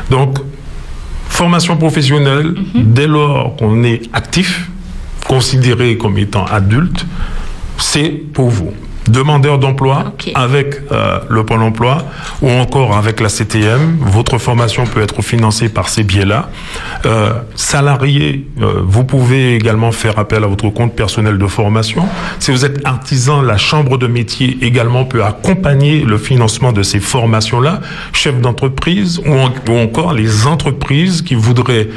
[0.09, 0.39] Donc,
[1.29, 4.69] formation professionnelle, dès lors qu'on est actif,
[5.27, 7.05] considéré comme étant adulte,
[7.77, 8.73] c'est pour vous.
[9.09, 12.03] Demandeur d'emploi avec euh, le Pôle emploi
[12.41, 16.49] ou encore avec la CTM, votre formation peut être financée par ces biais-là.
[17.05, 22.05] Euh, salarié, euh, vous pouvez également faire appel à votre compte personnel de formation.
[22.39, 26.99] Si vous êtes artisan, la chambre de métier également peut accompagner le financement de ces
[26.99, 27.81] formations-là.
[28.13, 31.89] Chef d'entreprise ou, en- ou encore les entreprises qui voudraient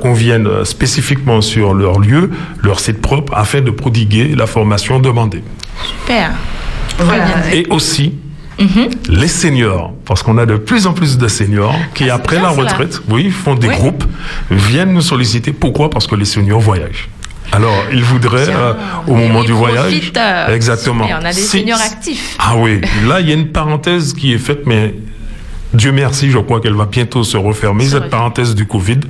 [0.00, 2.30] qu'on vienne spécifiquement sur leur lieu,
[2.62, 5.42] leur site propre, afin de prodiguer la formation demandée.
[6.02, 6.30] Super.
[6.98, 7.24] Voilà.
[7.54, 8.14] Et aussi,
[8.58, 8.88] Mhm.
[9.08, 12.48] les seniors, parce qu'on a de plus en plus de seniors qui, Ah, après la
[12.50, 13.74] retraite, oui, font des Oui.
[13.76, 14.04] groupes,
[14.50, 15.52] viennent nous solliciter.
[15.52, 15.90] Pourquoi?
[15.90, 17.08] Parce que les seniors voyagent.
[17.52, 18.74] Alors, ils voudraient, euh,
[19.06, 20.50] au moment du voyage, profiteurs.
[20.50, 21.04] exactement.
[21.04, 22.36] Super, on a des Si- seniors actifs.
[22.38, 24.94] Ah oui, là, il y a une parenthèse qui est faite, mais
[25.74, 29.00] Dieu merci, je crois qu'elle va bientôt se refermer, cette parenthèse du Covid.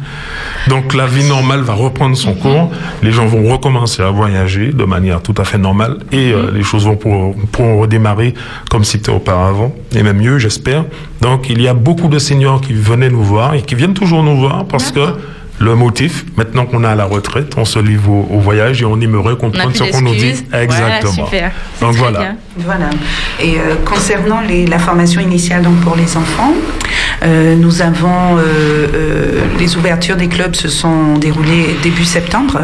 [0.67, 2.39] Donc, la vie normale va reprendre son Mhm.
[2.39, 2.71] cours.
[3.03, 6.35] Les gens vont recommencer à voyager de manière tout à fait normale et Mhm.
[6.35, 8.35] euh, les choses vont pour, pourront redémarrer
[8.71, 10.85] comme c'était auparavant, et même mieux, j'espère.
[11.21, 14.23] Donc, il y a beaucoup de seniors qui venaient nous voir et qui viennent toujours
[14.25, 15.01] nous voir parce que.
[15.61, 18.85] Le motif, maintenant qu'on est à la retraite, on se livre au, au voyage et
[18.85, 20.35] on aimerait comprendre ce qu'on nous dit.
[20.51, 21.13] Voilà, Exactement.
[21.27, 21.51] super.
[21.81, 22.19] Donc voilà.
[22.21, 22.37] bien.
[22.59, 22.91] Voilà.
[23.41, 26.88] Et euh, concernant les- la formation initiale donc pour les enfants, euh,
[27.25, 32.61] nous avons euh, euh, les ouvertures des clubs se sont déroulées début septembre.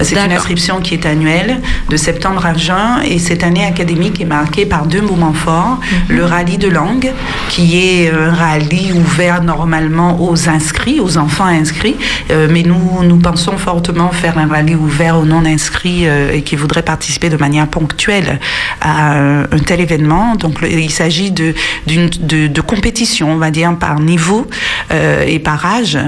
[0.00, 4.24] C'est une inscription qui est annuelle de septembre à juin et cette année académique est
[4.26, 6.16] marquée par deux moments forts Mhm.
[6.16, 7.10] le rallye de langue
[7.48, 11.96] qui est un rallye ouvert normalement aux inscrits, aux enfants inscrits,
[12.30, 16.42] Euh, mais nous nous pensons fortement faire un rallye ouvert aux non inscrits euh, et
[16.42, 18.40] qui voudraient participer de manière ponctuelle
[18.80, 20.34] à euh, un tel événement.
[20.36, 21.54] Donc le- il s'agit de,
[21.86, 24.46] de, de compétition, on va dire, par niveau
[24.92, 25.98] euh, et par âge,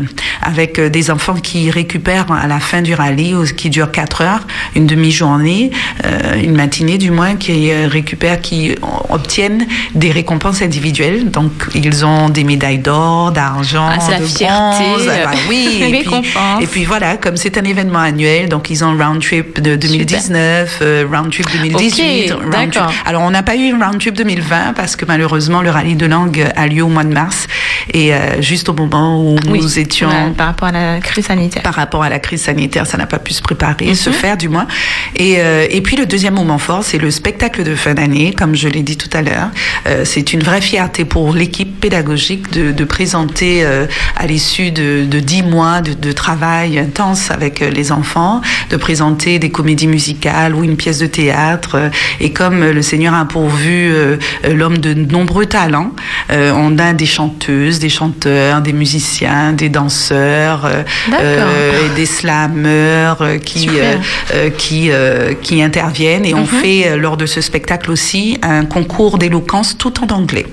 [0.43, 4.47] avec euh, des enfants qui récupèrent à la fin du rallye, qui dure 4 heures,
[4.77, 5.71] une demi-journée,
[6.05, 8.75] euh, une matinée du moins, qui euh, récupèrent, qui
[9.09, 11.31] obtiennent des récompenses individuelles.
[11.31, 15.09] Donc ils ont des médailles d'or, d'argent, Ah, de fierté, bronze.
[15.09, 16.63] Ah bah oui, et puis, récompense.
[16.63, 20.79] et puis voilà, comme c'est un événement annuel, donc ils ont round trip de 2019,
[20.83, 22.33] euh, round trip 2018.
[22.33, 25.71] Ok, round trip- Alors on n'a pas eu round trip 2020 parce que malheureusement le
[25.71, 27.47] rallye de langue a lieu au mois de mars
[27.93, 31.27] et euh, juste au moment où Oui, nous étions ouais, par rapport à la crise
[31.27, 31.63] sanitaire.
[31.63, 33.95] par rapport à la crise sanitaire, ça n'a pas pu se préparer, Mhm.
[33.95, 34.67] se faire du moins.
[35.17, 38.55] Et, euh, et puis le deuxième moment fort, c'est le spectacle de fin d'année, comme
[38.55, 39.49] je l'ai dit tout à l'heure.
[39.87, 45.05] Euh, c'est une vraie fierté pour l'équipe pédagogique de, de présenter euh, à l'issue de,
[45.05, 49.87] de dix mois de, de travail intense avec euh, les enfants, de présenter des comédies
[49.87, 51.77] musicales ou une pièce de théâtre.
[51.77, 51.89] euh,
[52.21, 54.17] et comme euh, le Seigneur a pourvu euh,
[54.53, 55.93] l'homme de nombreux talents,
[56.31, 60.83] euh, on a des chanteuses, des chanteurs, des musiciens, des danseurs, euh,
[61.21, 63.69] euh, et des slammeurs euh, qui,
[64.57, 64.91] qui,
[65.43, 66.25] qui interviennent.
[66.25, 66.61] Et on Mhm.
[66.63, 70.47] fait lors de ce spectacle aussi un concours d'éloquence tout en anglais.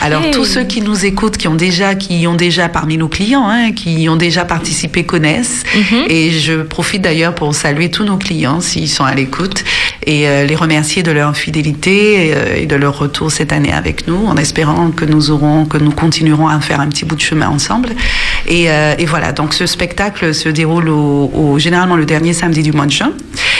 [0.00, 3.48] Alors tous ceux qui nous écoutent, qui ont déjà, qui ont déjà parmi nos clients,
[3.48, 5.62] hein, qui ont déjà participé, connaissent.
[5.74, 6.04] Mhm.
[6.08, 9.64] Et je profite d'ailleurs pour saluer tous nos clients s'ils sont à l'écoute
[10.06, 14.36] et les remercier de leur fidélité et de leur retour cette année avec nous, en
[14.36, 17.90] espérant que nous aurons, que nous continuerons à faire un petit bout de chemin ensemble.
[18.46, 22.72] Et, et voilà, donc ce spectacle se déroule au, au, généralement le dernier samedi du
[22.72, 23.12] mois de juin.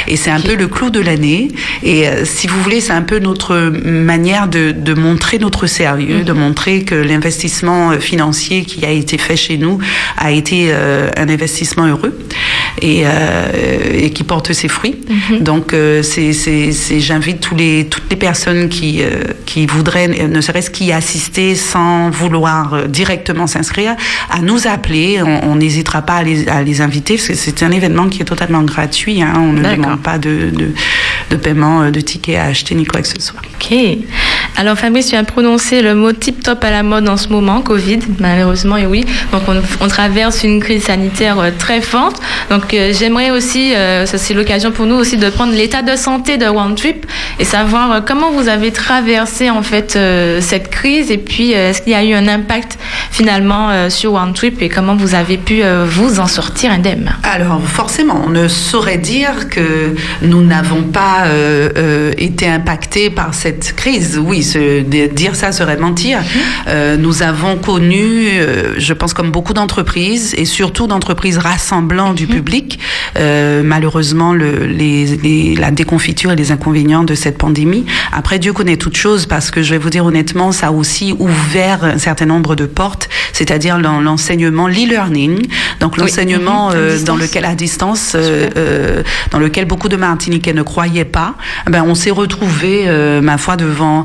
[0.09, 1.49] Et c'est un peu le clou de l'année.
[1.83, 6.23] Et euh, si vous voulez, c'est un peu notre manière de, de montrer notre sérieux,
[6.23, 9.79] de montrer que l'investissement euh, financier qui a été fait chez nous
[10.17, 12.17] a été euh, un investissement heureux
[12.83, 13.05] et,
[13.95, 14.97] et qui porte ses fruits.
[15.41, 19.03] Donc, c'est, c'est, j'invite tous les, toutes les personnes qui,
[19.45, 23.97] qui voudraient, ne serait-ce qu'y assister sans vouloir directement s'inscrire,
[24.31, 25.21] à nous appeler.
[25.23, 28.27] On n'hésitera pas à les, à les inviter parce que c'est un événement qui est
[28.27, 29.23] totalement gratuit.
[29.23, 29.35] Hein.
[29.37, 30.73] On ne demande pas de, de,
[31.31, 33.41] de, paiement de tickets à acheter ni quoi que ce soit.
[33.55, 33.77] Ok.
[34.59, 37.61] Alors Fabrice, tu as prononcé le mot tip top à la mode en ce moment,
[37.61, 39.05] Covid, malheureusement, et oui.
[39.33, 39.43] Donc
[39.81, 42.21] on, traverse une crise sanitaire très forte.
[42.51, 45.95] Donc euh, j'aimerais aussi, euh, ça c'est l'occasion pour nous aussi de prendre l'état de
[45.97, 47.07] santé de One Trip
[47.39, 49.99] et savoir euh, comment vous avez traversé en fait
[50.41, 52.79] cette crise et puis est-ce qu'il y a eu un impact
[53.11, 57.13] finalement sur One Trip et comment vous avez pu vous en sortir indemne?
[57.23, 63.35] Alors forcément, on ne saurait dire que nous n'avons pas euh, euh, été impactés par
[63.35, 64.21] cette crise.
[64.23, 66.21] Oui, se, dire ça serait mentir.
[66.69, 72.27] Euh, nous avons connu, euh, je pense comme beaucoup d'entreprises, et surtout d'entreprises rassemblant du
[72.27, 72.79] public,
[73.19, 77.85] euh, malheureusement le, les, les, la déconfiture et les inconvénients de cette pandémie.
[78.13, 81.15] Après, Dieu connaît toutes choses parce que je vais vous dire honnêtement, ça a aussi
[81.19, 85.43] ouvert un certain nombre de portes, c'est-à-dire l'enseignement, l'e-learning,
[85.81, 87.05] donc l'enseignement Mhm.
[87.05, 88.17] dans lequel à distance,
[89.31, 91.35] dans lequel beaucoup de Martiniquais ne croyaient pas.
[91.71, 92.87] Ben, on s'est retrouvé,
[93.23, 94.05] ma foi, devant devant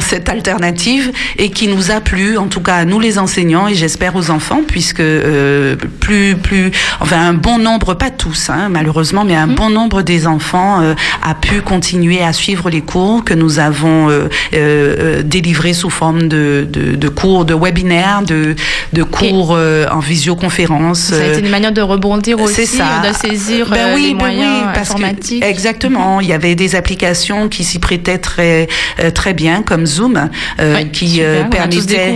[0.00, 3.74] cette alternative et qui nous a plu, en tout cas à nous les enseignants et
[3.74, 9.24] j'espère aux enfants, puisque euh, plus plus, enfin un bon nombre, pas tous, hein, malheureusement,
[9.24, 9.54] mais un Mhm.
[9.54, 14.08] bon nombre des enfants euh, a pu continuer à suivre les cours que nous avons
[14.10, 18.54] euh, euh, délivrés sous forme de, de, de cours, de webinaires, de,
[18.92, 20.98] de cours euh, en visioconférence.
[21.00, 23.02] Ça a euh, été une manière de rebondir aussi, ça.
[23.08, 25.44] de saisir Ben euh, oui, les ben moyens oui, parce que- informatiques.
[25.44, 26.20] exactement.
[26.20, 28.68] Il y avait des applications qui s'y prêtaient très
[29.02, 30.28] euh, très bien, comme Zoom,
[30.60, 31.26] euh, Oui, qui super.
[31.28, 32.12] euh, permettait.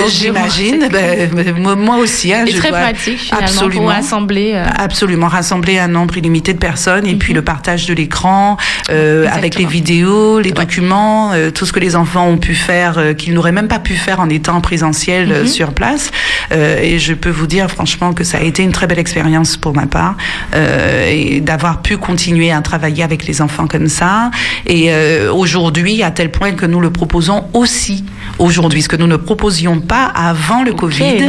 [0.00, 0.88] pense, J'imagine.
[0.90, 1.30] ben,
[1.76, 2.32] moi- aussi.
[2.32, 3.82] Hein, je très dois- pratique Absolument.
[3.82, 4.52] pour assembler.
[4.54, 7.36] euh, Absolument, rassembler un nombre illimité de personnes et puis Mhm.
[7.36, 8.56] le partage de l'écran
[8.90, 12.96] euh, avec les vidéos, les documents, euh, tout ce que les enfants ont pu faire,
[12.98, 15.46] euh, qu'ils n'auraient même pas pu faire en étant en présentiel euh, Mhm.
[15.48, 16.10] sur place.
[16.52, 19.56] Euh, et je peux vous dire franchement que ça a été une très belle expérience
[19.58, 20.16] pour ma part
[20.54, 24.30] euh, et d'avoir pu continuer à travailler avec les enfants comme ça.
[24.66, 28.04] Et euh, aujourd'hui, à tel point que nous le proposons aussi
[28.38, 31.26] aujourd'hui, ce que nous ne proposions pas avant le Covid.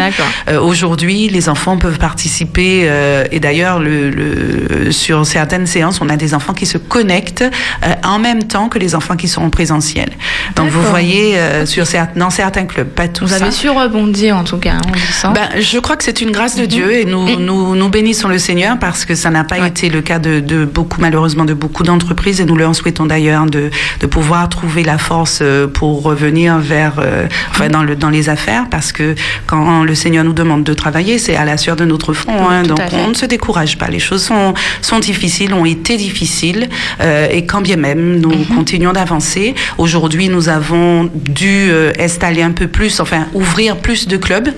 [0.50, 6.10] Euh, Aujourd'hui, les enfants peuvent participer euh, et d'ailleurs, le, le- sur certaines séances, on
[6.10, 7.44] a des enfants qui se connectent
[7.84, 10.10] euh, en même temps que les enfants qui sont en présentiel.
[10.56, 13.26] Donc vous voyez euh, sur certains, dans certains clubs, pas tous.
[13.26, 13.52] Vous avez hein.
[13.52, 15.32] su rebondir en tout cas en disant.
[15.34, 18.38] Ben, je crois que c'est une grâce de Dieu et nous, nous, nous bénissons le
[18.38, 19.70] Seigneur parce que ça n'a pas Ouais.
[19.70, 23.46] été le cas de, de beaucoup, malheureusement, de beaucoup d'entreprises et nous leur souhaitons d'ailleurs
[23.46, 23.70] de,
[24.02, 25.42] de pouvoir trouver la force
[25.74, 29.16] pour revenir vers, euh, enfin, dans, le, dans les affaires parce que
[29.48, 32.50] quand le Seigneur nous demande de travailler, c'est à la sueur de notre front.
[32.50, 33.88] Hein, donc on ne se décourage pas.
[33.88, 36.70] Les choses sont, sont difficiles, ont été difficiles
[37.02, 38.56] euh, et quand bien même nous Mhm.
[38.56, 39.56] continuons d'avancer.
[39.78, 44.50] Aujourd'hui, nous avons dû euh, installer un peu plus, enfin ouvrir plus de clubs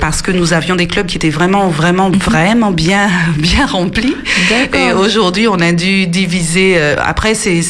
[0.00, 4.14] parce que nous avions des clubs qui étaient vraiment, vraiment, vraiment bien, bien remplis.
[4.74, 6.78] Et aujourd'hui, on a dû diviser.
[6.98, 7.62] après, c'est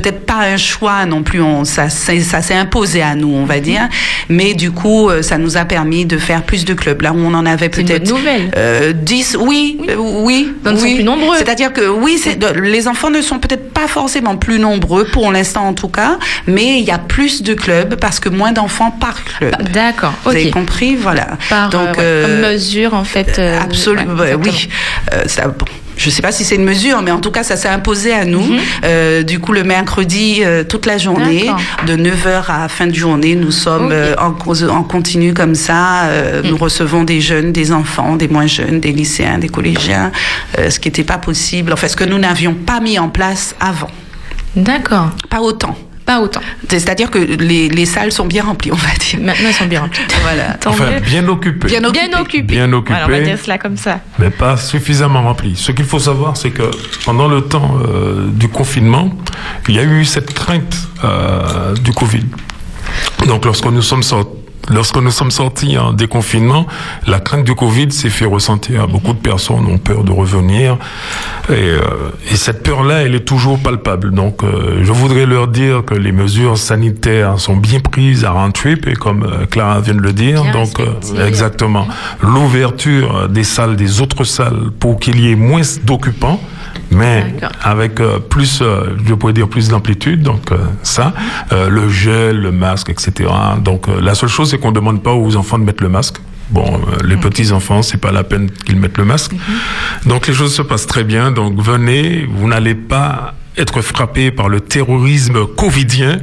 [0.00, 1.40] peut-être pas un choix non plus.
[1.40, 3.88] On, ça, s'est imposé à nous, on va dire.
[4.28, 7.00] Mais du coup, euh, ça nous a permis de faire plus de clubs.
[7.00, 8.12] Là où on en avait peut-être
[8.56, 10.52] euh, 10, oui, oui, oui.
[10.64, 10.94] Donc, ils sont oui.
[10.96, 11.36] plus nombreux.
[11.38, 12.22] C'est-à-dire que oui,
[12.62, 16.78] les enfants ne sont peut-être pas forcément plus nombreux pour l'instant en tout cas, mais
[16.78, 19.52] il y a plus de clubs parce que moins d'enfants par club.
[19.52, 20.12] Bah, D'accord.
[20.24, 21.38] Vous avez compris, voilà.
[21.48, 23.38] Par Donc, euh, ouais, euh, comme mesure en fait.
[23.38, 24.48] euh, Absolument, ouais, oui.
[24.48, 24.74] exactement.
[25.14, 25.64] Euh, ça, bon,
[25.96, 28.12] je ne sais pas si c'est une mesure, mais en tout cas, ça s'est imposé
[28.12, 28.42] à nous.
[28.42, 28.58] Mhm.
[28.84, 31.50] Euh, du coup, le mercredi, euh, toute la journée,
[31.86, 36.04] de 9h à fin de journée, nous sommes euh, en, continu comme ça.
[36.04, 36.50] Euh, Mhm.
[36.50, 40.12] Nous recevons des jeunes, des enfants, des moins jeunes, des lycéens, des collégiens,
[40.58, 43.54] euh, ce qui n'était pas possible, enfin, ce que nous n'avions pas mis en place
[43.60, 43.90] avant.
[44.54, 45.10] D'accord.
[45.30, 45.76] Pas autant.
[46.06, 46.40] Pas autant.
[46.68, 49.18] C'est-à-dire que les, les salles sont bien remplies, on va dire.
[49.20, 50.00] Maintenant, ils sont bien remplis.
[50.22, 50.56] Voilà.
[50.64, 51.66] Enfin, bien occupé.
[51.68, 52.42] Bien occupés.
[52.42, 52.68] Bien.
[52.68, 54.00] Voilà, on va dire cela comme ça.
[54.18, 55.54] mais pas suffisamment rempli.
[55.56, 56.70] Ce qu'il faut savoir, c'est que
[57.04, 59.10] pendant le temps euh, du confinement,
[59.68, 62.24] il y a eu cette crainte euh, du Covid.
[63.26, 64.35] Donc, lorsque nous sommes sortis
[64.70, 66.66] lorsque nous sommes sortis en déconfinement,
[67.06, 68.88] la crainte du Covid s'est fait ressentir.
[68.88, 70.76] Beaucoup de personnes ont peur de revenir.
[71.48, 71.80] Et, euh,
[72.30, 74.12] et cette peur-là, elle est toujours palpable.
[74.12, 78.86] Donc, euh, je voudrais leur dire que les mesures sanitaires sont bien prises à Rantrip,
[78.88, 80.42] et comme euh, Clara vient de le dire.
[80.42, 81.86] Bien donc, euh, exactement.
[82.20, 86.40] L'ouverture des salles, des autres salles, pour qu'il y ait moins d'occupants.
[86.96, 91.12] Mais avec euh, plus, euh, je pourrais dire plus d'amplitude, donc euh, ça,
[91.50, 93.28] le gel, le masque, etc.
[93.62, 96.16] Donc la seule chose, c'est qu'on demande pas aux enfants de mettre le masque.
[96.50, 99.32] Bon, les petits enfants, c'est pas la peine qu'ils mettent le masque.
[100.04, 101.32] Donc les choses se passent très bien.
[101.32, 106.18] Donc venez, vous n'allez pas être frappé par le terrorisme covidien.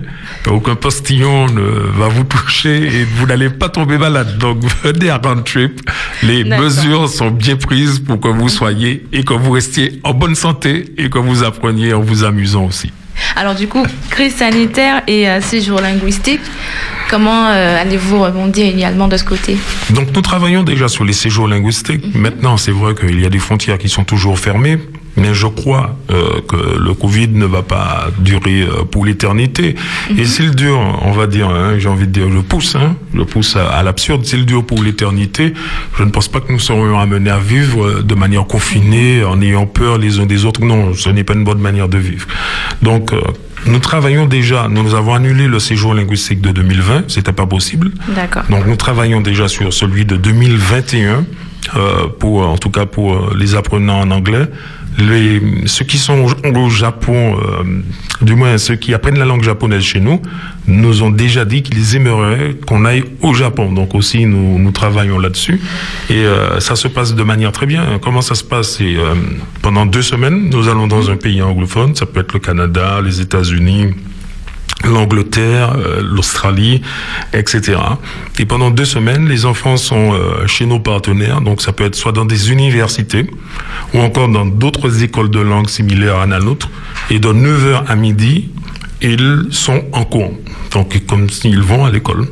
[0.47, 4.37] Aucun postillon ne va vous toucher et vous n'allez pas tomber malade.
[4.37, 5.81] Donc venez à Round Trip.
[6.21, 10.35] Les mesures sont bien prises pour que vous soyez et que vous restiez en bonne
[10.35, 12.91] santé et que vous appreniez en vous amusant aussi.
[13.35, 16.41] Alors du coup, crise sanitaire et euh, séjour linguistique,
[17.09, 19.57] comment euh, allez-vous rebondir également de ce côté?
[19.91, 22.15] Donc nous travaillons déjà sur les séjours linguistiques.
[22.15, 24.77] Maintenant, c'est vrai qu'il y a des frontières qui sont toujours fermées,
[25.15, 29.75] mais je crois euh, que le Covid ne va pas durer euh, pour l'éternité.
[30.17, 33.21] Et s'il dure, on va dire, hein, j'ai envie de dire, je pousse, hein, je
[33.21, 35.53] pousse à, à l'absurde, s'il dure pour l'éternité,
[35.97, 39.41] je ne pense pas que nous serions amenés à vivre euh, de manière confinée, en
[39.41, 40.61] ayant peur les uns des autres.
[40.61, 42.27] Non, ce n'est pas une bonne manière de vivre.
[42.81, 43.21] Donc, euh,
[43.65, 47.91] nous travaillons déjà, nous avons annulé le séjour linguistique de 2020, c'était pas possible.
[48.09, 48.43] D'accord.
[48.49, 51.25] Donc nous travaillons déjà sur celui de 2021,
[51.75, 54.47] euh, pour, en tout cas pour euh, les apprenants en anglais.
[55.65, 56.25] Ceux qui sont
[56.55, 57.63] au, Japon, euh,
[58.21, 60.21] du moins ceux qui apprennent la langue japonaise chez nous,
[60.67, 63.71] nous ont déjà dit qu'ils aimeraient qu'on aille au Japon.
[63.71, 65.59] Donc aussi nous, travaillons là-dessus
[66.09, 67.99] et euh, ça se passe de manière très bien.
[68.01, 69.13] Comment ça se passe euh,
[69.61, 73.21] pendant deux semaines, nous allons dans un pays anglophone, ça peut être le Canada, les
[73.21, 73.93] États-Unis,
[74.83, 76.81] l'Angleterre, euh, l'Australie,
[77.33, 77.77] etc.
[78.39, 81.95] Et pendant deux semaines, les enfants sont euh, chez nos partenaires, donc ça peut être
[81.95, 83.29] soit dans des universités
[83.93, 86.69] ou encore dans d'autres écoles de langue similaires à la nôtre.
[87.09, 88.49] Et de 9h à midi,
[89.01, 90.33] ils sont en cours.
[90.71, 92.27] Donc comme s'ils vont à l'école.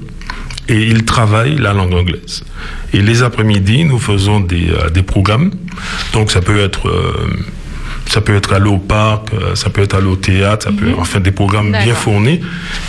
[0.69, 2.45] Et ils travaillent la langue anglaise.
[2.93, 5.51] Et les après-midi, nous faisons des, euh, des programmes.
[6.13, 6.87] Donc ça peut être...
[6.87, 7.27] euh,
[8.07, 10.91] ça peut être aller au parc, euh, ça peut être aller au théâtre, ça peut
[10.97, 12.41] enfin des programmes bien fournis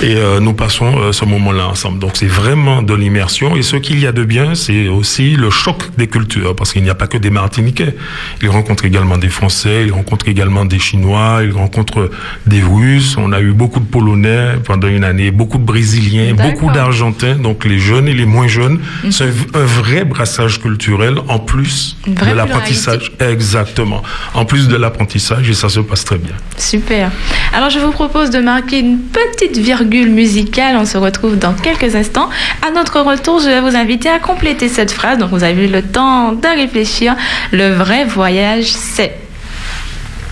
[0.02, 1.98] et euh, nous passons euh, ce moment-là ensemble.
[1.98, 5.50] Donc c'est vraiment de l'immersion et ce qu'il y a de bien, c'est aussi le
[5.50, 7.94] choc des cultures parce qu'il n'y a pas que des Martiniquais.
[8.42, 12.10] Ils rencontrent également des Français, ils rencontrent également des Chinois, ils rencontrent
[12.46, 13.16] des Russes.
[13.16, 17.36] On a eu beaucoup de Polonais pendant une année, beaucoup de Brésiliens, beaucoup d'Argentins.
[17.36, 22.34] Donc les jeunes et les moins jeunes, c'est un, vrai brassage culturel en plus de
[22.34, 23.12] l'apprentissage.
[23.20, 24.02] Exactement.
[24.34, 25.18] En plus de l'apprentissage et
[25.54, 26.34] ça se passe très bien.
[26.56, 27.10] Super.
[27.54, 30.76] Alors je vous propose de marquer une petite virgule musicale.
[30.76, 32.28] On se retrouve dans quelques instants.
[32.66, 35.18] À notre retour, je vais vous inviter à compléter cette phrase.
[35.18, 37.16] Donc vous avez eu le temps de réfléchir.
[37.52, 39.14] Le vrai voyage, c'est...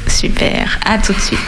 [0.07, 0.79] Super.
[0.85, 1.39] À tout de suite.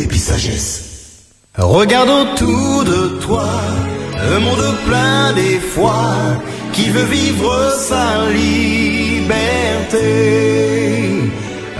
[0.00, 0.82] Et puis sagesse.
[1.56, 3.48] Regarde autour de toi,
[4.32, 6.04] un monde plein d'effroi
[6.72, 9.30] qui veut vivre sa liberté.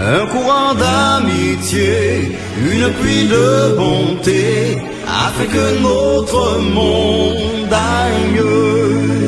[0.01, 9.25] Un courant d'amitié, une pluie de bonté a fait que notre monde aille mieux.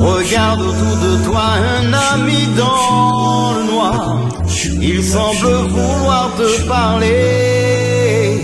[0.00, 4.29] Regarde autour de toi un ami dans le noir.
[4.64, 8.40] Il semble vouloir te parler.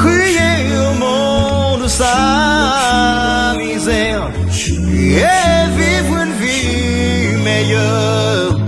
[0.00, 8.58] Crier au monde sa misère et vivre une vie meilleure.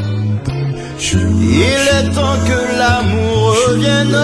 [1.12, 4.16] Il est temps que l'amour revienne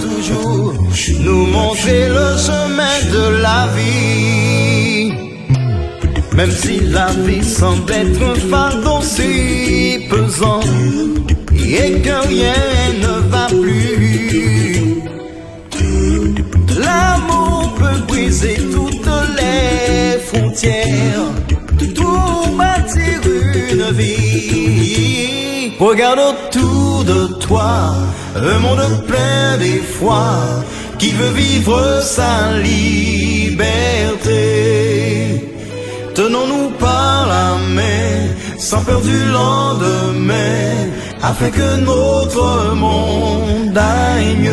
[0.00, 0.74] toujours
[1.20, 4.61] nous montrer le chemin de la vie.
[6.36, 10.60] Même si la vie semble être un fardeau si pesant
[11.54, 12.54] et que rien
[13.00, 15.02] ne va plus.
[16.78, 21.28] L'amour peut briser toutes les frontières,
[21.94, 23.20] tout bâtir
[23.70, 25.72] une vie.
[25.78, 27.94] Regarde autour de toi,
[28.36, 30.38] un monde plein d'effroi
[30.98, 33.62] qui veut vivre sa liberté.
[36.14, 40.90] Tenons-nous par la main, sans peur du lendemain,
[41.22, 44.50] afin que notre monde aille.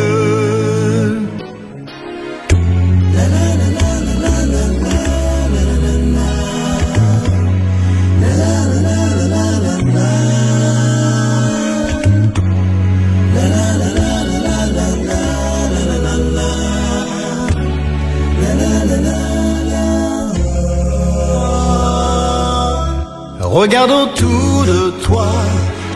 [23.61, 25.33] Regarde autour de toi,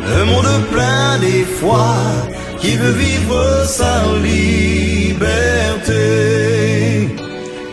[0.05, 1.95] le monde plein d'effroi,
[2.59, 5.95] qui veut vivre sa liberté.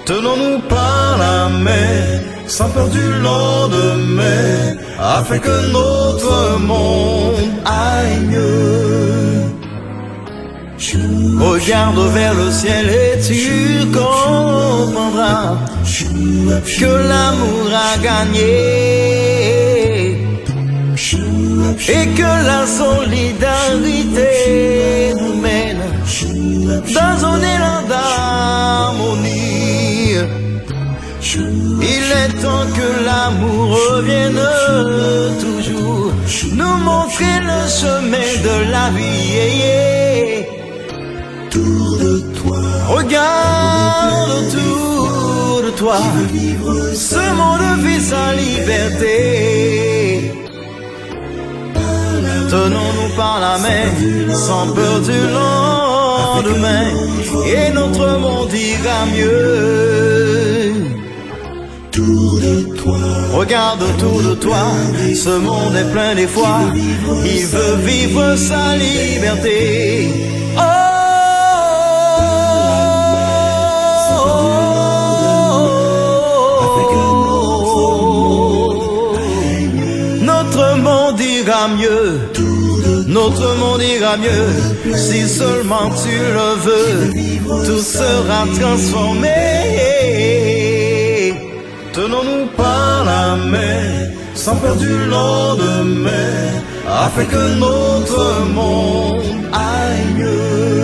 [0.04, 9.42] Tenons-nous par la main, sans peur du lendemain, afin que notre monde aille mieux.
[11.40, 15.56] Regarde vers le ciel et tu comprendras
[16.78, 19.19] que l'amour a gagné
[21.88, 24.30] et que la solidarité
[25.18, 25.82] nous mène
[26.94, 29.40] dans un élan d'harmonie.
[31.82, 34.44] Il est temps que l'amour revienne
[35.40, 36.12] toujours,
[36.52, 40.44] nous montrer le chemin de la vie.
[41.46, 45.98] Autour de toi, regarde autour de toi,
[46.94, 49.10] ce monde vit sa liberté.
[52.50, 56.86] Tenons-nous par la main, sans peur du lendemain,
[57.46, 59.70] et notre monde ira mieux.
[63.32, 64.64] Regarde autour de toi,
[65.14, 66.60] ce monde est plein d'effroi,
[67.24, 70.08] il veut vivre sa liberté.
[70.56, 70.69] Oh,
[81.68, 82.20] mieux.
[83.06, 87.12] Notre monde ira mieux si seulement tu le veux.
[87.66, 89.28] Tout sera transformé.
[91.92, 100.80] Tenons-nous par la main, sans peur du lendemain, afin que notre monde aille mieux.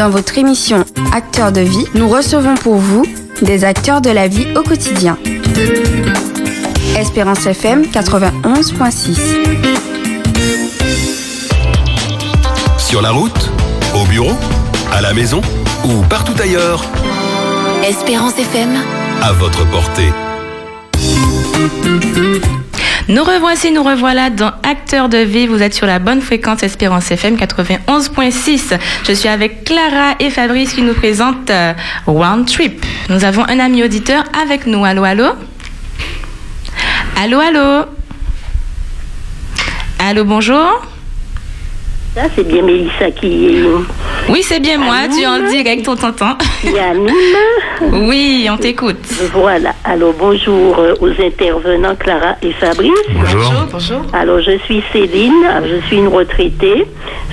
[0.06, 3.04] Dans votre émission Acteurs de vie, nous recevons pour vous
[3.42, 5.18] des acteurs de la vie au quotidien.
[6.96, 9.18] Espérance FM 91.6.
[12.78, 13.50] Sur la route,
[14.00, 14.30] au bureau,
[14.92, 15.40] à la maison
[15.84, 16.84] ou partout ailleurs,
[17.82, 18.76] Espérance FM.
[19.22, 20.12] à votre portée.
[23.08, 25.46] Nous revoici, nous revoilà dans Acteurs de vie.
[25.46, 28.76] Vous êtes sur la bonne fréquence Espérance FM 91.6.
[29.06, 31.72] Je suis avec Clara et Fabrice qui nous présentent euh,
[32.06, 32.84] Round Trip.
[33.08, 34.84] Nous avons un ami auditeur avec nous.
[34.84, 35.26] Allô, allô?
[37.16, 37.84] Allô, allô?
[40.00, 40.82] Allô, bonjour?
[42.16, 43.62] Ça, c'est bien Mélissa qui
[44.28, 44.96] Oui, c'est bien moi.
[45.14, 46.36] Tu es en direct, on t'entend.
[46.64, 47.10] anime.
[48.08, 48.96] Oui, on t'écoute.
[49.32, 49.72] Voilà.
[49.84, 52.90] Alors, bonjour euh, aux intervenants Clara et Fabrice.
[53.10, 53.52] Bonjour.
[53.70, 54.00] bonjour.
[54.12, 56.86] Alors, je suis Céline, je suis une retraitée.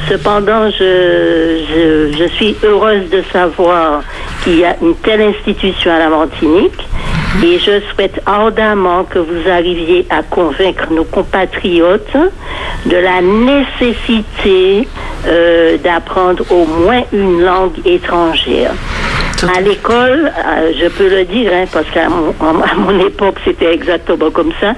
[0.09, 4.03] Cependant, je, je, je suis heureuse de savoir
[4.43, 6.87] qu'il y a une telle institution à la Martinique.
[7.43, 12.15] Et je souhaite ardemment que vous arriviez à convaincre nos compatriotes
[12.85, 14.87] de la nécessité
[15.25, 18.73] euh, d'apprendre au moins une langue étrangère.
[19.55, 23.35] À l'école, euh, je peux le dire, hein, parce qu'à mon, en- à mon époque,
[23.43, 24.73] c'était exactement comme ça,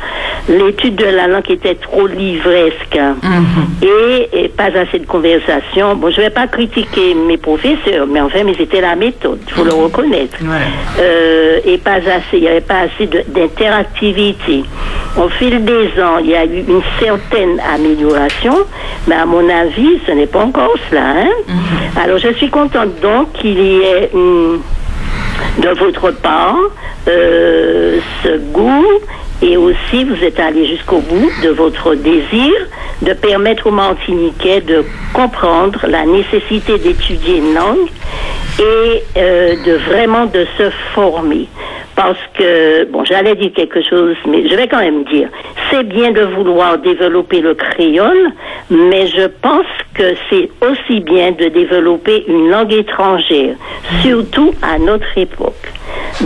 [0.50, 2.98] l'étude de la langue était trop livresque
[3.82, 5.96] et, et pas assez de conversation.
[5.96, 9.64] Bon, je vais pas critiquer mes professeurs, mais enfin, mais c'était la méthode, il faut
[9.64, 10.38] le reconnaître.
[11.00, 14.64] Euh, et pas assez, il n'y avait pas assez de- d'interactivité.
[15.18, 18.56] Au fil des ans, il y a eu une certaine amélioration,
[19.08, 21.02] mais à mon avis, ce n'est pas encore cela.
[21.22, 21.54] Hein?
[22.04, 24.55] Alors, je suis contente donc qu'il y ait une,
[25.60, 26.56] de votre part
[27.08, 28.86] euh, ce goût
[29.42, 32.52] et aussi vous êtes allé jusqu'au bout de votre désir
[33.02, 34.84] de permettre aux Martiniquais de
[35.14, 37.90] comprendre la nécessité d'étudier une langue
[38.60, 41.48] et euh, de vraiment de se former.
[41.96, 45.30] Parce que, bon, j'allais dire quelque chose, mais je vais quand même dire,
[45.70, 48.32] c'est bien de vouloir développer le créole,
[48.70, 53.56] mais je pense que c'est aussi bien de développer une langue étrangère,
[54.02, 55.75] surtout à notre époque.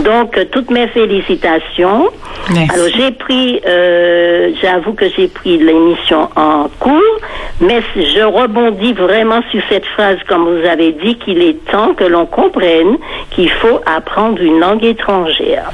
[0.04, 2.08] Donc, euh, toutes mes félicitations.
[2.52, 2.70] Merci.
[2.72, 7.16] Alors, j'ai pris, euh, j'avoue que j'ai pris l'émission en cours,
[7.60, 12.04] mais je rebondis vraiment sur cette phrase, comme vous avez dit, qu'il est temps que
[12.04, 12.96] l'on comprenne
[13.30, 15.70] qu'il faut apprendre une langue étrangère.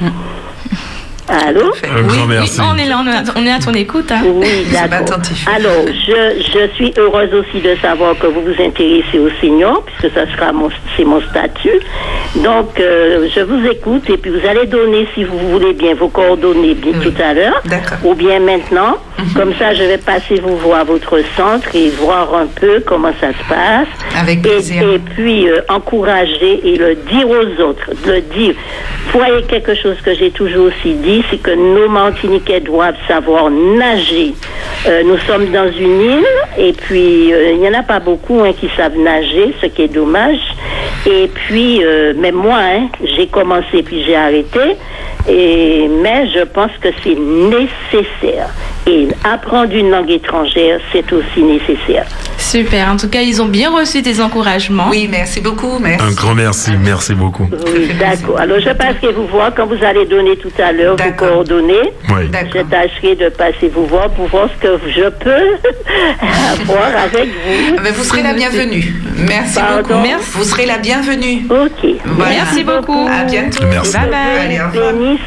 [1.29, 1.73] Allô?
[1.83, 2.61] Un grand merci.
[2.61, 4.11] On est là, on est, à- on est à ton écoute.
[4.11, 4.21] hein.
[4.25, 5.19] Oui, d'accord.
[5.53, 10.13] Alors, je, je suis heureuse aussi de savoir que vous vous intéressez aux seniors, puisque
[10.13, 11.79] ça sera mon, c'est mon statut.
[12.37, 16.07] Donc, euh, je vous écoute et puis vous allez donner, si vous voulez bien, vos
[16.07, 17.11] coordonnées bien Oui.
[17.11, 17.97] tout à l'heure, D'accord.
[18.05, 18.95] ou bien maintenant.
[19.35, 23.11] Comme ça, je vais passer vous voir à votre centre et voir un peu comment
[23.19, 23.87] ça se passe.
[24.15, 24.83] Avec Et, plaisir.
[24.93, 28.53] et puis euh, encourager et le dire aux autres, le dire.
[29.11, 33.49] Vous voyez quelque chose que j'ai toujours aussi dit, c'est que nos Martiniquais doivent savoir
[33.49, 34.33] nager.
[34.87, 36.25] Euh, nous sommes dans une île
[36.57, 39.83] et puis euh, il n'y en a pas beaucoup hein, qui savent nager, ce qui
[39.83, 40.39] est dommage.
[41.05, 44.77] Et puis, euh, mais moi, hein, j'ai commencé puis j'ai arrêté.
[45.27, 48.49] Mais je pense que c'est nécessaire.
[48.87, 52.05] Et apprendre une langue étrangère, c'est aussi nécessaire.
[52.37, 52.87] Super.
[52.89, 54.87] En tout cas, ils ont bien reçu tes encouragements.
[54.89, 55.77] Oui, merci beaucoup.
[55.79, 56.05] Merci.
[56.05, 57.49] Un grand merci, merci beaucoup.
[57.51, 58.39] Oui, d'accord.
[58.39, 61.91] Alors, je passerai vous voir quand vous allez donner tout à l'heure vos coordonnées.
[62.09, 62.15] Oui.
[62.27, 62.61] Je D'accord.
[62.69, 65.57] tâcherai de passer vous voir pour voir ce que je peux
[66.61, 67.75] avoir avec vous.
[67.77, 68.93] Ah ben, vous serez la bienvenue.
[69.17, 69.81] Merci Pardon.
[69.89, 70.01] beaucoup.
[70.07, 70.29] Merci.
[70.33, 71.45] Vous serez la bienvenue.
[71.49, 71.89] Ok.
[72.05, 72.31] Voilà.
[72.31, 73.07] Merci beaucoup.
[73.11, 73.65] À bientôt.
[73.69, 73.93] Merci.
[73.97, 74.45] Bye bye.
[74.45, 74.93] Allez, au revoir.
[74.93, 75.19] bénisse.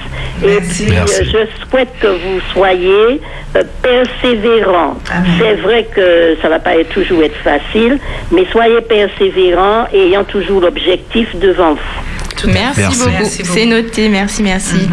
[0.43, 0.85] Et Merci.
[0.85, 1.21] puis, Merci.
[1.21, 3.21] euh, je souhaite que vous soyez
[3.57, 4.97] euh, persévérants.
[5.11, 5.31] Amen.
[5.39, 7.99] C'est vrai que ça va pas être, toujours être facile,
[8.31, 12.47] mais soyez persévérants et ayant toujours l'objectif devant vous.
[12.47, 12.99] Merci, Merci.
[13.05, 13.25] beaucoup.
[13.55, 14.09] C'est noté.
[14.09, 14.89] Merci, merci.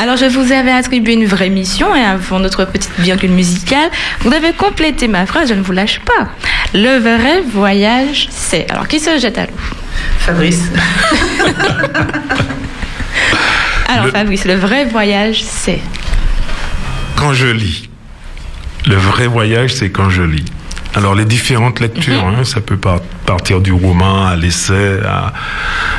[0.00, 3.88] Alors, je vous avais attribué une vraie mission et avant notre petite virgule musicale,
[4.20, 6.28] vous devez compléter ma phrase, je ne vous lâche pas.
[6.74, 8.70] Le vrai voyage, c'est.
[8.70, 9.52] Alors, qui se jette à l'eau?
[10.18, 10.70] Fabrice.
[13.88, 15.80] Alors, Le- Fabrice, le vrai voyage, c'est.
[17.22, 17.88] Quand je lis,
[18.84, 20.44] le vrai voyage, c'est quand je lis.
[20.96, 25.32] Alors les différentes lectures, hein, ça peut par- partir du roman à l'essai, à,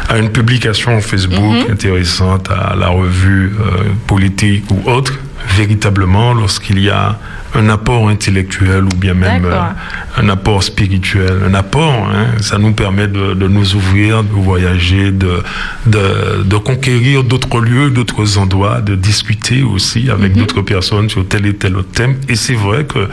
[0.09, 5.13] à une publication Facebook intéressante, à la revue euh, politique ou autre.
[5.55, 7.17] Véritablement, lorsqu'il y a
[7.55, 9.61] un apport intellectuel ou bien même euh,
[10.17, 15.11] un apport spirituel, un apport, hein, ça nous permet de, de nous ouvrir, de voyager,
[15.11, 15.43] de,
[15.85, 21.45] de, de conquérir d'autres lieux, d'autres endroits, de discuter aussi avec d'autres personnes sur tel
[21.45, 22.15] et tel autre thème.
[22.27, 23.07] Et c'est vrai que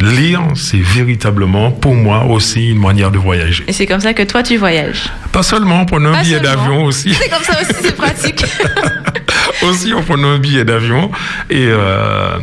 [0.00, 3.64] lire, c'est véritablement pour moi aussi une manière de voyager.
[3.66, 5.10] Et c'est comme ça que toi, tu voyages.
[5.32, 7.14] Pas seulement en prenant un billet d'avion aussi.
[7.14, 8.44] C'est comme ça aussi, c'est pratique.
[9.62, 11.10] aussi en prenant un billet d'avion.
[11.50, 12.38] Et euh,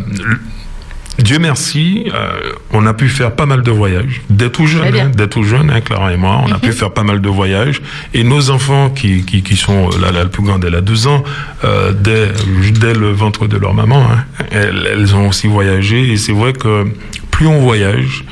[1.20, 4.22] Dieu merci, euh, on a pu faire pas mal de voyages.
[4.30, 6.92] Dès tout jeune, hein, dès tout jeune, hein, Clara et moi, on a pu faire
[6.92, 7.82] pas mal de voyages.
[8.14, 11.08] Et nos enfants qui, qui, qui sont, euh, là, la plus grande, elle a 12
[11.08, 11.24] ans,
[11.64, 12.32] euh, dès,
[12.72, 16.12] dès le ventre de leur maman, hein, elles, elles ont aussi voyagé.
[16.12, 16.86] Et c'est vrai que
[17.32, 18.26] plus on voyage,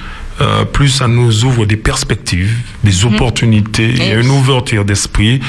[0.43, 5.39] euh, plus ça nous ouvre des perspectives, des opportunités, Et et une ouverture d'esprit.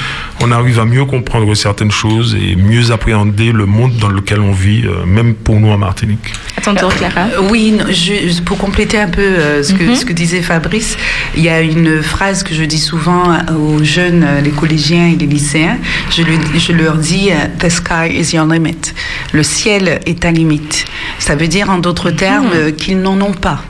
[0.41, 4.51] On arrive à mieux comprendre certaines choses et mieux appréhender le monde dans lequel on
[4.51, 6.33] vit, euh, même pour nous en Martinique.
[6.57, 7.27] À ton tour, Clara.
[7.33, 10.97] Euh, Oui, non, je- pour compléter un peu euh, ce, que, ce que disait Fabrice,
[11.37, 13.23] il y a une phrase que je dis souvent
[13.57, 15.77] aux jeunes, euh, les collégiens et les lycéens.
[16.15, 18.93] Je, lui- je leur dis euh, The sky is your limit.
[19.33, 20.85] Le ciel est ta limite.
[21.19, 23.63] Ça veut dire en d'autres termes euh, qu'ils n'en ont pas.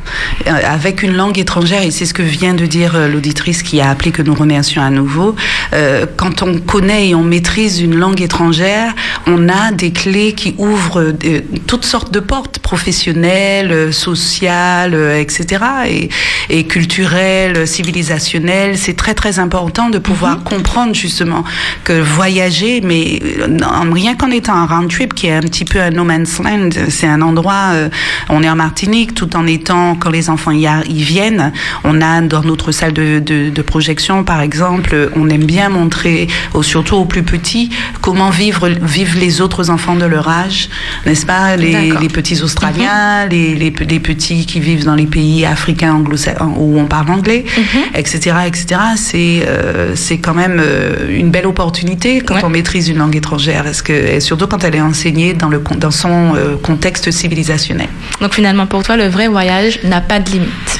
[0.47, 3.81] Euh, avec une langue étrangère, et c'est ce que vient de dire euh, l'auditrice qui
[3.81, 5.35] a appelé que nous remercions à nouveau,
[5.73, 8.93] euh, quand on connaît et on maîtrise une langue étrangère,
[9.27, 15.63] on a des clés qui ouvrent euh, toutes sortes de portes professionnelles, sociales, etc.
[15.87, 16.09] Et,
[16.49, 18.77] et culturelles, civilisationnelles.
[18.77, 21.43] C'est très très important de pouvoir comprendre justement
[21.83, 23.21] que voyager, mais
[23.63, 26.39] en- rien qu'en étant un round trip qui est un petit peu un no man's
[26.39, 27.89] land, c'est un endroit, euh,
[28.29, 31.51] on est en Martinique tout en étant, quand les enfants y, a- y viennent,
[31.83, 36.27] on a dans notre salle de, de, de projection par exemple, on aime bien montrer,
[36.61, 37.69] surtout aux plus petits,
[38.01, 40.69] comment vivre, vivent les autres enfants de leur âge,
[41.05, 41.55] n'est-ce pas?
[41.57, 46.15] Les, petits Australiens, les, les, les petits qui vivent dans les pays africains anglo
[46.57, 47.45] où on parle anglais,
[47.93, 48.65] etc., etc.
[48.95, 52.41] C'est euh, c'est quand même euh, une belle opportunité quand Ouais.
[52.43, 55.61] on maîtrise une langue étrangère, parce que et surtout quand elle est enseignée dans le
[55.77, 57.87] dans son euh, contexte civilisationnel.
[58.21, 60.79] Donc finalement, pour toi, le vrai voyage n'a pas de limite.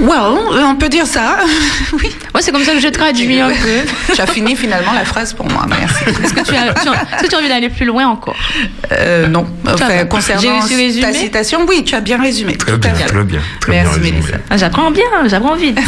[0.00, 1.38] Well, on peut dire ça.
[1.92, 2.10] oui.
[2.34, 3.54] Ouais, c'est comme ça que je traduis un peu.
[4.14, 6.04] tu as fini finalement la phrase pour moi, merci.
[6.06, 8.36] Est-ce que tu as, tu as, est-ce que tu as envie d'aller plus loin encore
[8.92, 9.46] euh, Non.
[9.66, 12.56] Enfin, J'ai concernant ta citation, oui, tu as bien résumé.
[12.56, 13.40] Très bien, très bien.
[13.60, 14.38] Très Merci, bien résumé.
[14.48, 15.78] Ah, J'apprends bien, j'apprends vite.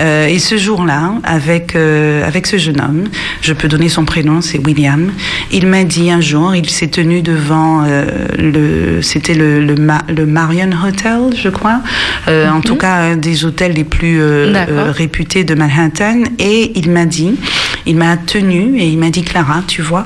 [0.00, 3.04] Euh, et ce jour-là, avec euh, avec ce jeune homme,
[3.46, 5.02] je peux donner son prénom, c'est William.
[5.58, 8.04] Il m'a dit un jour, il s'est tenu devant euh,
[8.38, 11.80] le, c'était le le, Ma- le Marion Hotel, je crois.
[12.56, 14.18] En tout cas, un des hôtels les plus
[15.02, 16.18] réputés de Manhattan.
[16.38, 17.34] Et il m'a dit,
[17.86, 20.04] il m'a tenu et il m'a dit, Clara, tu vois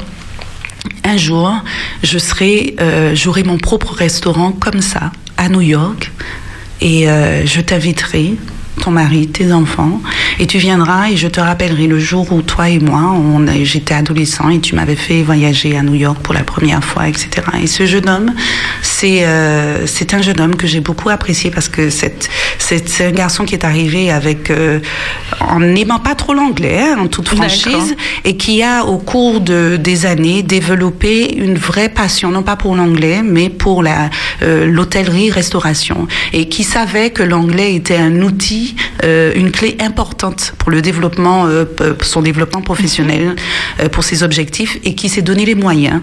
[1.04, 1.52] un jour,
[2.02, 6.12] je serai, euh, j'aurai mon propre restaurant comme ça à New York
[6.80, 8.36] et euh, je t'inviterai
[8.78, 10.00] ton mari, tes enfants,
[10.38, 13.14] et tu viendras et je te rappellerai le jour où toi et moi,
[13.62, 17.28] j'étais adolescent et tu m'avais fait voyager à New York pour la première fois, etc.
[17.62, 18.32] Et ce jeune homme,
[18.82, 23.44] c'est euh, c'est un jeune homme que j'ai beaucoup apprécié parce que c'est un garçon
[23.44, 24.80] qui est arrivé avec euh,
[25.40, 29.76] en n'aimant pas trop l'anglais, hein, en toute franchise, et qui a au cours de,
[29.76, 34.10] des années développé une vraie passion, non pas pour l'anglais, mais pour la
[34.42, 38.67] euh, l'hôtellerie-restauration, et qui savait que l'anglais était un outil,
[39.04, 41.64] euh, une clé importante pour le développement, euh,
[42.02, 43.36] son développement professionnel,
[43.80, 46.00] euh, pour ses objectifs, et qui s'est donné les moyens,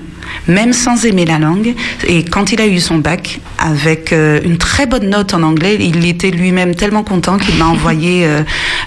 [0.48, 1.74] même sans aimer la langue.
[2.08, 6.06] Et quand il a eu son bac, avec une très bonne note en anglais, il
[6.06, 8.28] était lui-même tellement content qu'il m'a envoyé.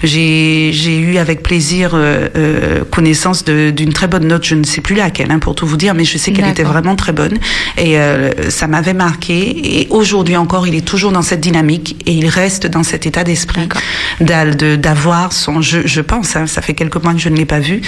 [0.04, 1.96] j'ai eu avec plaisir
[2.90, 5.94] connaissance d'une très bonne note, je ne sais plus laquelle, hein, pour tout vous dire,
[5.94, 7.38] mais je sais qu'elle était vraiment très bonne.
[7.76, 7.96] Et
[8.50, 9.80] ça m'avait marqué.
[9.80, 13.24] Et aujourd'hui encore, il est toujours dans cette dynamique et il reste dans cet état
[13.24, 13.57] d'esprit
[14.76, 17.60] d'avoir son, je, je pense, hein, ça fait quelques mois que je ne l'ai pas
[17.60, 17.80] vu,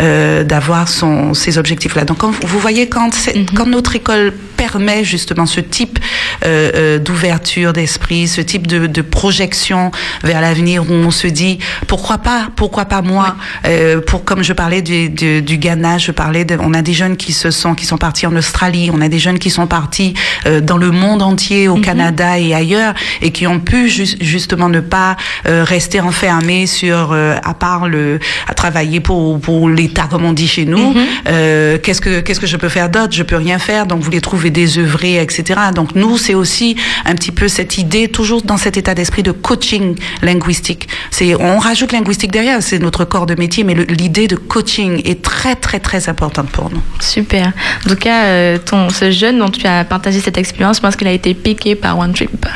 [0.00, 2.04] euh, d'avoir son ses objectifs-là.
[2.04, 3.46] Donc quand vous- voyez quand Mhm.
[3.54, 5.98] quand notre école permet justement ce type
[6.44, 9.90] euh, euh, d'ouverture d'esprit, ce type de, de projection
[10.24, 13.36] vers l'avenir où on se dit pourquoi pas, pourquoi pas moi.
[13.66, 16.92] Euh, pour comme je parlais du, du, du Ghana, je parlais de, on a des
[16.92, 19.66] jeunes qui se sont qui sont partis en Australie, on a des jeunes qui sont
[19.66, 20.14] partis
[20.46, 24.68] euh, dans le monde entier, au Canada et ailleurs, et qui ont pu ju- justement
[24.68, 25.16] ne pas
[25.46, 30.32] euh, rester enfermés sur euh, à part le à travailler pour pour l'État comme on
[30.32, 30.94] dit chez nous.
[31.28, 33.12] Euh, qu'est-ce que qu'est-ce que je peux faire d'autre?
[33.12, 33.86] Je peux rien faire.
[33.86, 35.60] Donc vous les trouvez désœuvrés, etc.
[35.74, 39.32] Donc nous c'est aussi un petit peu cette idée toujours dans cet état d'esprit de
[39.32, 40.88] coaching linguistique.
[41.10, 45.22] C'est on rajoute linguistique derrière, c'est notre corps de métier, mais l'idée de coaching est
[45.22, 46.82] très très très importante pour nous.
[47.00, 47.52] Super.
[47.84, 51.06] En tout cas, ton, ce jeune dont tu as partagé cette expérience, je pense qu'il
[51.06, 52.46] a été piqué par One Trip.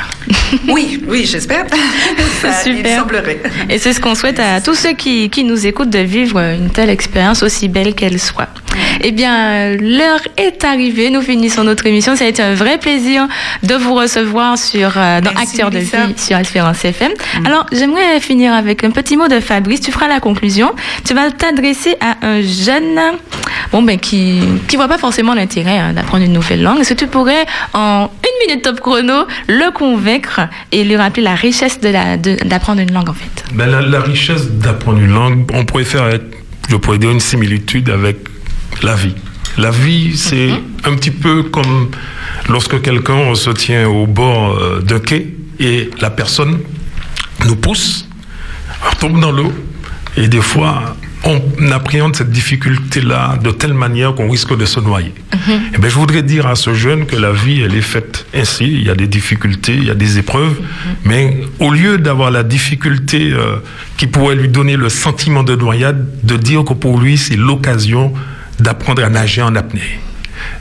[0.67, 1.65] Oui, oui, j'espère.
[2.41, 2.91] Ça, Super.
[2.91, 3.41] Il semblerait.
[3.69, 6.69] Et c'est ce qu'on souhaite à tous ceux qui, qui nous écoutent de vivre une
[6.69, 8.49] telle expérience aussi belle qu'elle soit.
[9.01, 11.09] Eh bien, l'heure est arrivée.
[11.09, 12.15] Nous finissons notre émission.
[12.15, 13.27] Ça a été un vrai plaisir
[13.63, 16.05] de vous recevoir sur euh, dans Merci, Acteurs de Mélissa.
[16.07, 17.11] vie sur Espérance FM.
[17.45, 19.81] Alors, j'aimerais finir avec un petit mot de Fabrice.
[19.81, 20.71] Tu feras la conclusion.
[21.05, 22.99] Tu vas t'adresser à un jeune,
[23.71, 26.79] bon ben qui qui voit pas forcément l'intérêt hein, d'apprendre une nouvelle langue.
[26.79, 31.35] Est-ce que tu pourrais en une minute top chrono le convaincre et lui rappeler la
[31.35, 33.43] richesse de la de- d'apprendre une langue en fait?
[33.53, 36.09] Ben, la, la richesse d'apprendre une langue, on pourrait faire,
[36.69, 38.17] je pourrais dire une similitude avec
[38.81, 39.15] la vie.
[39.57, 40.49] La vie, c'est
[40.83, 41.89] un petit peu comme
[42.49, 46.59] lorsque quelqu'un se tient au bord euh, d'un quai et la personne
[47.45, 48.07] nous pousse,
[48.91, 49.53] on tombe dans l'eau
[50.17, 50.95] et des fois
[51.25, 55.13] on appréhende cette difficulté-là de telle manière qu'on risque de se noyer.
[55.73, 58.65] Eh ben, je voudrais dire à ce jeune que la vie, elle est faite ainsi.
[58.65, 60.59] Il y a des difficultés, il y a des épreuves,
[61.05, 63.57] mais au lieu d'avoir la difficulté euh,
[63.97, 68.13] qui pourrait lui donner le sentiment de noyade, de dire que pour lui, c'est l'occasion
[68.59, 69.99] d'apprendre à nager en apnée.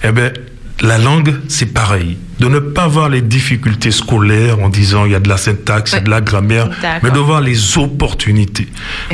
[0.04, 0.32] Eh ben,
[0.80, 2.16] la langue, c'est pareil.
[2.40, 5.92] De ne pas voir les difficultés scolaires en disant il y a de la syntaxe,
[5.92, 6.68] il y a de la grammaire,
[7.04, 8.66] mais de voir les opportunités.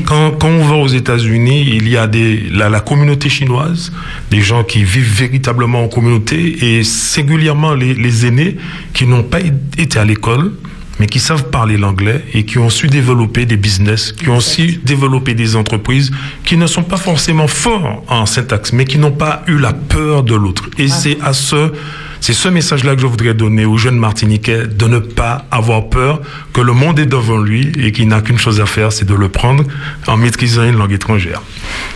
[0.07, 3.93] Quand, quand on va aux États-Unis, il y a des, la, la communauté chinoise,
[4.31, 8.57] des gens qui vivent véritablement en communauté et singulièrement les, les aînés
[8.95, 10.53] qui n'ont pas été à l'école,
[10.99, 14.81] mais qui savent parler l'anglais et qui ont su développer des business, qui ont su
[14.85, 16.11] développer des entreprises
[16.45, 20.23] qui ne sont pas forcément forts en syntaxe, mais qui n'ont pas eu la peur
[20.23, 20.69] de l'autre.
[20.79, 21.73] Et c'est à ce,
[22.21, 26.21] c'est ce message-là que je voudrais donner aux jeunes Martiniquais de ne pas avoir peur
[26.53, 29.15] que le monde est devant lui et qu'il n'a qu'une chose à faire, c'est de
[29.15, 29.65] le prendre
[30.07, 31.43] en maîtrisant une langue étrangère.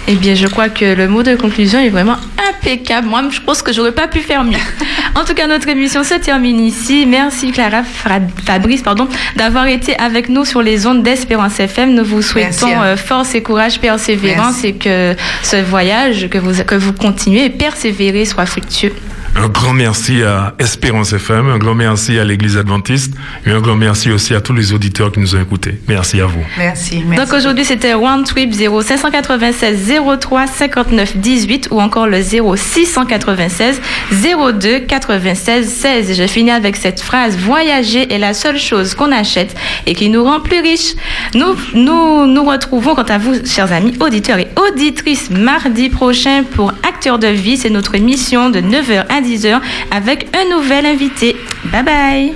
[0.09, 2.17] Eh bien, je crois que le mot de conclusion est vraiment
[2.51, 3.09] impeccable.
[3.09, 4.57] Moi, je pense que j'aurais pas pu faire mieux.
[5.15, 7.05] En tout cas, notre émission se termine ici.
[7.07, 9.07] Merci Clara Fabrice, pardon,
[9.37, 11.95] d'avoir été avec nous sur les ondes d'Espérance FM.
[11.95, 12.83] Nous vous souhaitons Merci.
[12.83, 14.67] euh, force et courage, persévérance Merci.
[14.69, 18.95] et que ce voyage que vous que vous continuez et persévérer soit fructueux.
[19.35, 23.15] Un grand merci à Espérance FM, un grand merci à l'Église adventiste
[23.47, 25.81] et un grand merci aussi à tous les auditeurs qui nous ont écoutés.
[25.89, 26.45] Merci à vous.
[26.59, 27.25] Merci, merci.
[27.25, 33.81] Donc aujourd'hui, c'était One Trip 0 596 03 59 18 ou encore le 0 696
[34.13, 36.11] 02 96 16.
[36.11, 39.57] Et je finis avec cette phrase Voyager est la seule chose qu'on achète
[39.87, 40.95] et qui nous rend plus riches.
[41.35, 46.73] Nous nous, nous retrouvons, quant à vous, chers amis auditeurs et auditrices, mardi prochain pour
[46.87, 47.57] Acteurs de vie.
[47.57, 49.61] C'est notre émission de 9h à 10h
[49.91, 51.37] avec un nouvel invité.
[51.73, 52.33] Bye bye.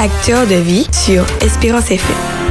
[0.00, 2.43] Acteur de vie sur Espérance FM.